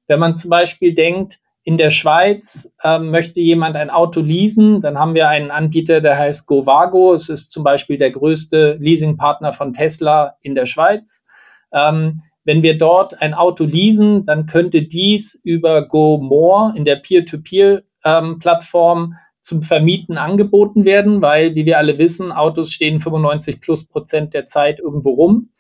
Wenn 0.07 0.20
man 0.20 0.37
zum 0.37 0.51
Beispiel 0.51 0.94
denkt, 0.94 1.38
in 1.64 1.77
der 1.77 1.90
Schweiz 1.90 2.73
ähm, 2.83 3.11
möchte 3.11 3.40
jemand 3.40 3.77
ein 3.77 3.90
Auto 3.90 4.21
leasen, 4.21 4.81
dann 4.81 4.99
haben 4.99 5.14
wir 5.14 5.29
einen 5.29 5.51
Anbieter, 5.51 6.01
der 6.01 6.16
heißt 6.16 6.47
Govago. 6.47 7.12
Es 7.12 7.29
ist 7.29 7.51
zum 7.51 7.62
Beispiel 7.62 7.99
der 7.99 8.11
größte 8.11 8.79
Leasingpartner 8.81 9.53
von 9.53 9.75
Tesla 9.75 10.37
in 10.40 10.55
der 10.55 10.66
Schweiz. 10.66 11.27
Ähm, 11.73 12.23
wenn 12.44 12.62
wir 12.62 12.79
dort 12.79 13.21
ein 13.21 13.35
Auto 13.35 13.64
leasen, 13.64 14.25
dann 14.25 14.47
könnte 14.47 14.83
dies 14.83 15.38
über 15.44 15.87
GoMore 15.87 16.73
in 16.75 16.87
der 16.87 16.97
Peer-to-Peer-Plattform 16.97 19.03
ähm, 19.03 19.14
zum 19.42 19.62
Vermieten 19.62 20.16
angeboten 20.16 20.85
werden, 20.85 21.21
weil, 21.21 21.55
wie 21.55 21.66
wir 21.66 21.79
alle 21.79 21.99
wissen, 21.99 22.33
Autos 22.33 22.73
stehen 22.73 23.01
95 23.01 23.61
plus 23.61 23.87
Prozent 23.87 24.33
der 24.33 24.47
Zeit 24.47 24.79
irgendwo 24.79 25.11
rum. 25.11 25.51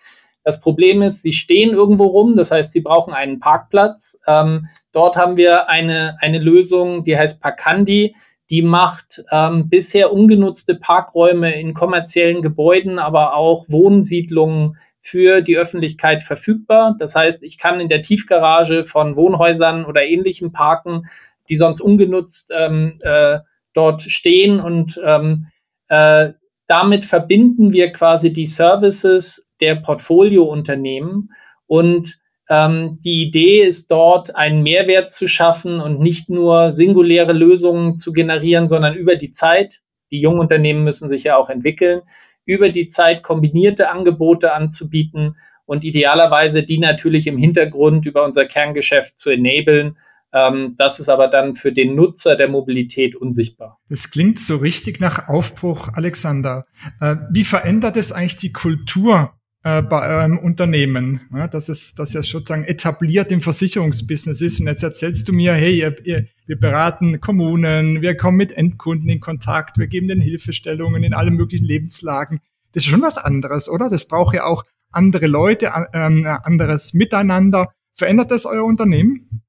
Das 0.44 0.62
Problem 0.62 1.02
ist, 1.02 1.20
sie 1.20 1.34
stehen 1.34 1.72
irgendwo 1.72 2.06
rum, 2.06 2.34
das 2.34 2.50
heißt, 2.50 2.72
sie 2.72 2.80
brauchen 2.80 3.12
einen 3.12 3.38
Parkplatz. 3.38 4.18
Ähm, 4.26 4.68
dort 4.92 5.16
haben 5.16 5.36
wir 5.36 5.68
eine, 5.68 6.16
eine 6.20 6.38
Lösung, 6.38 7.04
die 7.04 7.16
heißt 7.16 7.42
Parkandi. 7.42 8.14
Die 8.50 8.62
macht 8.62 9.22
ähm, 9.30 9.68
bisher 9.68 10.12
ungenutzte 10.12 10.74
Parkräume 10.74 11.54
in 11.60 11.74
kommerziellen 11.74 12.40
Gebäuden, 12.40 12.98
aber 12.98 13.34
auch 13.34 13.66
Wohnsiedlungen 13.68 14.76
für 15.00 15.42
die 15.42 15.56
Öffentlichkeit 15.56 16.22
verfügbar. 16.22 16.96
Das 16.98 17.14
heißt, 17.14 17.42
ich 17.42 17.58
kann 17.58 17.80
in 17.80 17.88
der 17.88 18.02
Tiefgarage 18.02 18.84
von 18.84 19.16
Wohnhäusern 19.16 19.84
oder 19.84 20.04
ähnlichem 20.04 20.52
parken, 20.52 21.06
die 21.48 21.56
sonst 21.56 21.80
ungenutzt 21.80 22.52
ähm, 22.54 22.98
äh, 23.02 23.38
dort 23.74 24.02
stehen 24.02 24.60
und 24.60 25.00
ähm, 25.04 25.46
äh, 25.88 26.32
damit 26.66 27.06
verbinden 27.06 27.72
wir 27.72 27.92
quasi 27.92 28.32
die 28.32 28.46
Services 28.46 29.50
der 29.60 29.76
Portfoliounternehmen 29.76 31.30
und 31.66 32.20
ähm, 32.48 32.98
die 33.04 33.22
Idee 33.22 33.62
ist 33.62 33.90
dort, 33.90 34.34
einen 34.34 34.62
Mehrwert 34.62 35.12
zu 35.12 35.28
schaffen 35.28 35.80
und 35.80 36.00
nicht 36.00 36.30
nur 36.30 36.72
singuläre 36.72 37.32
Lösungen 37.32 37.96
zu 37.96 38.12
generieren, 38.12 38.68
sondern 38.68 38.94
über 38.94 39.16
die 39.16 39.32
Zeit, 39.32 39.80
die 40.10 40.20
jungen 40.20 40.40
Unternehmen 40.40 40.84
müssen 40.84 41.08
sich 41.08 41.24
ja 41.24 41.36
auch 41.36 41.50
entwickeln, 41.50 42.02
über 42.46 42.70
die 42.70 42.88
Zeit 42.88 43.22
kombinierte 43.22 43.90
Angebote 43.90 44.54
anzubieten 44.54 45.36
und 45.66 45.84
idealerweise 45.84 46.62
die 46.62 46.78
natürlich 46.78 47.26
im 47.26 47.36
Hintergrund 47.36 48.06
über 48.06 48.24
unser 48.24 48.46
Kerngeschäft 48.46 49.18
zu 49.18 49.28
enablen. 49.28 49.98
Ähm, 50.32 50.74
das 50.78 50.98
ist 50.98 51.10
aber 51.10 51.28
dann 51.28 51.56
für 51.56 51.72
den 51.72 51.94
Nutzer 51.94 52.36
der 52.36 52.48
Mobilität 52.48 53.14
unsichtbar. 53.14 53.78
Das 53.90 54.10
klingt 54.10 54.38
so 54.38 54.56
richtig 54.56 55.00
nach 55.00 55.28
Aufbruch, 55.28 55.90
Alexander. 55.92 56.64
Äh, 57.02 57.16
wie 57.30 57.44
verändert 57.44 57.98
es 57.98 58.12
eigentlich 58.12 58.36
die 58.36 58.52
Kultur 58.52 59.37
äh, 59.64 59.82
bei 59.82 60.08
eurem 60.08 60.38
Unternehmen, 60.38 61.20
ja, 61.34 61.48
dass 61.48 61.68
es, 61.68 61.94
dass 61.94 62.14
es 62.14 62.28
sozusagen 62.28 62.64
etabliert 62.64 63.32
im 63.32 63.40
Versicherungsbusiness 63.40 64.40
ist. 64.40 64.60
Und 64.60 64.66
jetzt 64.66 64.82
erzählst 64.82 65.28
du 65.28 65.32
mir, 65.32 65.54
hey, 65.54 65.78
ihr, 65.78 66.06
ihr, 66.06 66.26
wir 66.46 66.58
beraten 66.58 67.20
Kommunen, 67.20 68.00
wir 68.00 68.16
kommen 68.16 68.36
mit 68.36 68.52
Endkunden 68.52 69.08
in 69.08 69.20
Kontakt, 69.20 69.76
wir 69.76 69.88
geben 69.88 70.08
den 70.08 70.20
Hilfestellungen 70.20 71.02
in 71.02 71.12
allen 71.12 71.34
möglichen 71.34 71.64
Lebenslagen. 71.64 72.40
Das 72.72 72.84
ist 72.84 72.90
schon 72.90 73.02
was 73.02 73.18
anderes, 73.18 73.68
oder? 73.68 73.90
Das 73.90 74.06
braucht 74.06 74.34
ja 74.34 74.44
auch 74.44 74.64
andere 74.92 75.26
Leute, 75.26 75.72
ähm, 75.92 76.26
anderes 76.44 76.94
Miteinander. 76.94 77.72
Verändert 77.94 78.30
das 78.30 78.46
euer 78.46 78.64
Unternehmen? 78.64 79.42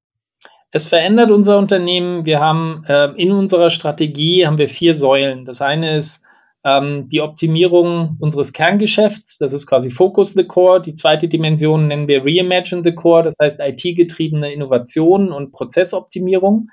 Es 0.72 0.88
verändert 0.88 1.32
unser 1.32 1.58
Unternehmen. 1.58 2.26
Wir 2.26 2.40
haben 2.40 2.84
äh, 2.88 3.12
in 3.16 3.32
unserer 3.32 3.70
Strategie 3.70 4.46
haben 4.46 4.58
wir 4.58 4.70
vier 4.70 4.96
Säulen. 4.96 5.46
Das 5.46 5.62
eine 5.62 5.96
ist 5.96 6.24
ähm, 6.64 7.08
die 7.10 7.22
Optimierung 7.22 8.18
unseres 8.20 8.54
Kerngeschäfts, 8.54 9.38
das 9.38 9.54
ist 9.54 9.68
quasi 9.68 9.92
Focus 9.92 10.34
the 10.34 10.44
Core. 10.44 10.82
Die 10.82 10.96
zweite 10.96 11.28
Dimension 11.28 11.88
nennen 11.88 12.08
wir 12.08 12.26
Reimagine 12.26 12.84
the 12.84 12.94
Core, 12.94 13.24
das 13.24 13.36
heißt 13.42 13.60
IT-getriebene 13.60 14.52
Innovation 14.52 15.32
und 15.32 15.52
Prozessoptimierung. 15.52 16.70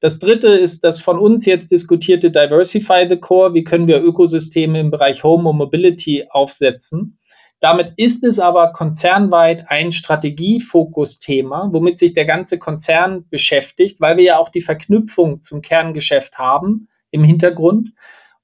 Das 0.00 0.18
dritte 0.18 0.48
ist 0.48 0.84
das 0.84 1.00
von 1.00 1.18
uns 1.18 1.46
jetzt 1.46 1.72
diskutierte 1.72 2.30
Diversify 2.30 3.06
the 3.08 3.16
Core. 3.16 3.54
Wie 3.54 3.64
können 3.64 3.86
wir 3.86 4.02
Ökosysteme 4.02 4.78
im 4.78 4.90
Bereich 4.90 5.24
Home 5.24 5.48
und 5.48 5.56
Mobility 5.56 6.26
aufsetzen? 6.30 7.18
Damit 7.60 7.94
ist 7.96 8.22
es 8.22 8.38
aber 8.38 8.72
konzernweit 8.72 9.64
ein 9.68 9.90
Strategiefokusthema, 9.90 11.70
womit 11.72 11.98
sich 11.98 12.12
der 12.12 12.26
ganze 12.26 12.58
Konzern 12.58 13.26
beschäftigt, 13.30 14.00
weil 14.00 14.18
wir 14.18 14.24
ja 14.24 14.38
auch 14.38 14.50
die 14.50 14.60
Verknüpfung 14.60 15.40
zum 15.40 15.62
Kerngeschäft 15.62 16.36
haben 16.36 16.88
im 17.10 17.24
Hintergrund. 17.24 17.92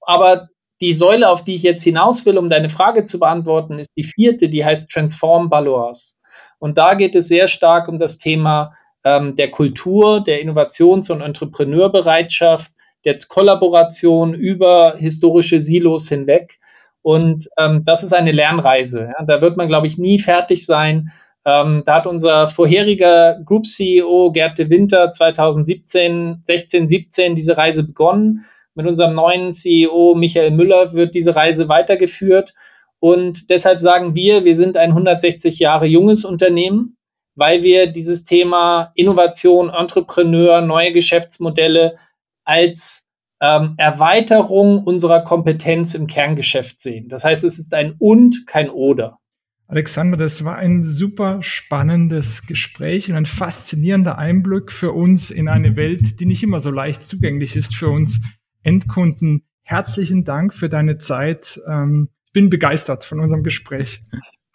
Aber 0.00 0.48
die 0.82 0.94
Säule, 0.94 1.30
auf 1.30 1.44
die 1.44 1.54
ich 1.54 1.62
jetzt 1.62 1.84
hinaus 1.84 2.26
will, 2.26 2.36
um 2.36 2.50
deine 2.50 2.68
Frage 2.68 3.04
zu 3.04 3.20
beantworten, 3.20 3.78
ist 3.78 3.92
die 3.96 4.02
vierte, 4.04 4.48
die 4.48 4.64
heißt 4.64 4.90
Transform 4.90 5.48
Balois. 5.48 6.18
Und 6.58 6.76
da 6.76 6.94
geht 6.94 7.14
es 7.14 7.28
sehr 7.28 7.46
stark 7.46 7.88
um 7.88 8.00
das 8.00 8.18
Thema 8.18 8.74
ähm, 9.04 9.36
der 9.36 9.52
Kultur, 9.52 10.24
der 10.24 10.42
Innovations- 10.42 11.10
und 11.10 11.20
Entrepreneurbereitschaft, 11.20 12.72
der 13.04 13.16
Kollaboration 13.28 14.34
über 14.34 14.96
historische 14.96 15.60
Silos 15.60 16.08
hinweg. 16.08 16.58
Und 17.00 17.48
ähm, 17.58 17.84
das 17.84 18.02
ist 18.02 18.12
eine 18.12 18.32
Lernreise. 18.32 19.12
Ja. 19.16 19.24
Da 19.24 19.40
wird 19.40 19.56
man, 19.56 19.68
glaube 19.68 19.86
ich, 19.86 19.98
nie 19.98 20.18
fertig 20.18 20.66
sein. 20.66 21.12
Ähm, 21.44 21.84
da 21.86 21.94
hat 21.94 22.06
unser 22.06 22.48
vorheriger 22.48 23.40
Group 23.44 23.66
CEO 23.66 24.32
Gerd 24.32 24.58
de 24.58 24.68
Winter 24.68 25.12
2017, 25.12 26.42
16, 26.44 26.88
17 26.88 27.36
diese 27.36 27.56
Reise 27.56 27.84
begonnen 27.84 28.46
mit 28.74 28.86
unserem 28.86 29.14
neuen 29.14 29.52
CEO 29.52 30.14
Michael 30.14 30.50
Müller 30.50 30.92
wird 30.92 31.14
diese 31.14 31.36
Reise 31.36 31.68
weitergeführt. 31.68 32.54
Und 33.00 33.50
deshalb 33.50 33.80
sagen 33.80 34.14
wir, 34.14 34.44
wir 34.44 34.56
sind 34.56 34.76
ein 34.76 34.90
160 34.90 35.58
Jahre 35.58 35.86
junges 35.86 36.24
Unternehmen, 36.24 36.96
weil 37.34 37.62
wir 37.62 37.88
dieses 37.88 38.24
Thema 38.24 38.92
Innovation, 38.94 39.70
Entrepreneur, 39.70 40.60
neue 40.60 40.92
Geschäftsmodelle 40.92 41.96
als 42.44 43.06
ähm, 43.40 43.74
Erweiterung 43.76 44.84
unserer 44.84 45.24
Kompetenz 45.24 45.94
im 45.94 46.06
Kerngeschäft 46.06 46.80
sehen. 46.80 47.08
Das 47.08 47.24
heißt, 47.24 47.42
es 47.44 47.58
ist 47.58 47.74
ein 47.74 47.96
und, 47.98 48.46
kein 48.46 48.70
oder. 48.70 49.18
Alexander, 49.66 50.16
das 50.16 50.44
war 50.44 50.56
ein 50.56 50.82
super 50.82 51.42
spannendes 51.42 52.46
Gespräch 52.46 53.10
und 53.10 53.16
ein 53.16 53.24
faszinierender 53.26 54.18
Einblick 54.18 54.70
für 54.70 54.92
uns 54.92 55.30
in 55.30 55.48
eine 55.48 55.76
Welt, 55.76 56.20
die 56.20 56.26
nicht 56.26 56.42
immer 56.42 56.60
so 56.60 56.70
leicht 56.70 57.02
zugänglich 57.02 57.56
ist 57.56 57.74
für 57.74 57.88
uns 57.88 58.20
Endkunden. 58.62 59.44
Herzlichen 59.64 60.24
Dank 60.24 60.54
für 60.54 60.68
deine 60.68 60.98
Zeit. 60.98 61.60
Ähm, 61.68 62.08
ich 62.26 62.32
bin 62.32 62.50
begeistert 62.50 63.04
von 63.04 63.20
unserem 63.20 63.42
Gespräch. 63.42 64.02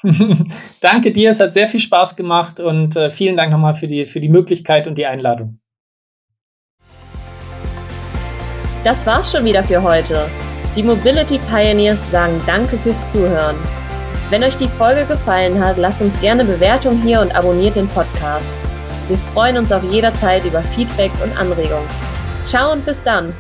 Danke 0.82 1.12
dir, 1.12 1.32
es 1.32 1.40
hat 1.40 1.54
sehr 1.54 1.68
viel 1.68 1.80
Spaß 1.80 2.16
gemacht 2.16 2.60
und 2.60 2.96
äh, 2.96 3.10
vielen 3.10 3.36
Dank 3.36 3.52
nochmal 3.52 3.76
für 3.76 3.88
die, 3.88 4.06
für 4.06 4.20
die 4.20 4.30
Möglichkeit 4.30 4.88
und 4.88 4.96
die 4.96 5.06
Einladung. 5.06 5.60
Das 8.84 9.06
war's 9.06 9.32
schon 9.32 9.44
wieder 9.44 9.64
für 9.64 9.82
heute. 9.82 10.28
Die 10.76 10.84
Mobility 10.84 11.40
Pioneers 11.40 12.12
sagen 12.12 12.40
Danke 12.46 12.78
fürs 12.78 13.12
Zuhören. 13.12 13.58
Wenn 14.30 14.44
euch 14.44 14.58
die 14.58 14.68
Folge 14.68 15.06
gefallen 15.06 15.60
hat, 15.60 15.78
lasst 15.78 16.02
uns 16.02 16.20
gerne 16.22 16.46
Bewertung 16.46 17.02
hier 17.02 17.22
und 17.22 17.34
abonniert 17.34 17.76
den 17.76 17.88
Podcast. 17.88 18.58
Wir 19.08 19.18
freuen 19.18 19.58
uns 19.58 19.72
auf 19.72 19.84
jederzeit 19.84 20.46
über 20.46 20.62
Feedback 20.62 21.12
und 21.24 21.36
Anregungen. 21.38 21.88
Ciao 22.46 22.72
und 22.72 22.86
bis 22.86 23.02
dann! 23.02 23.34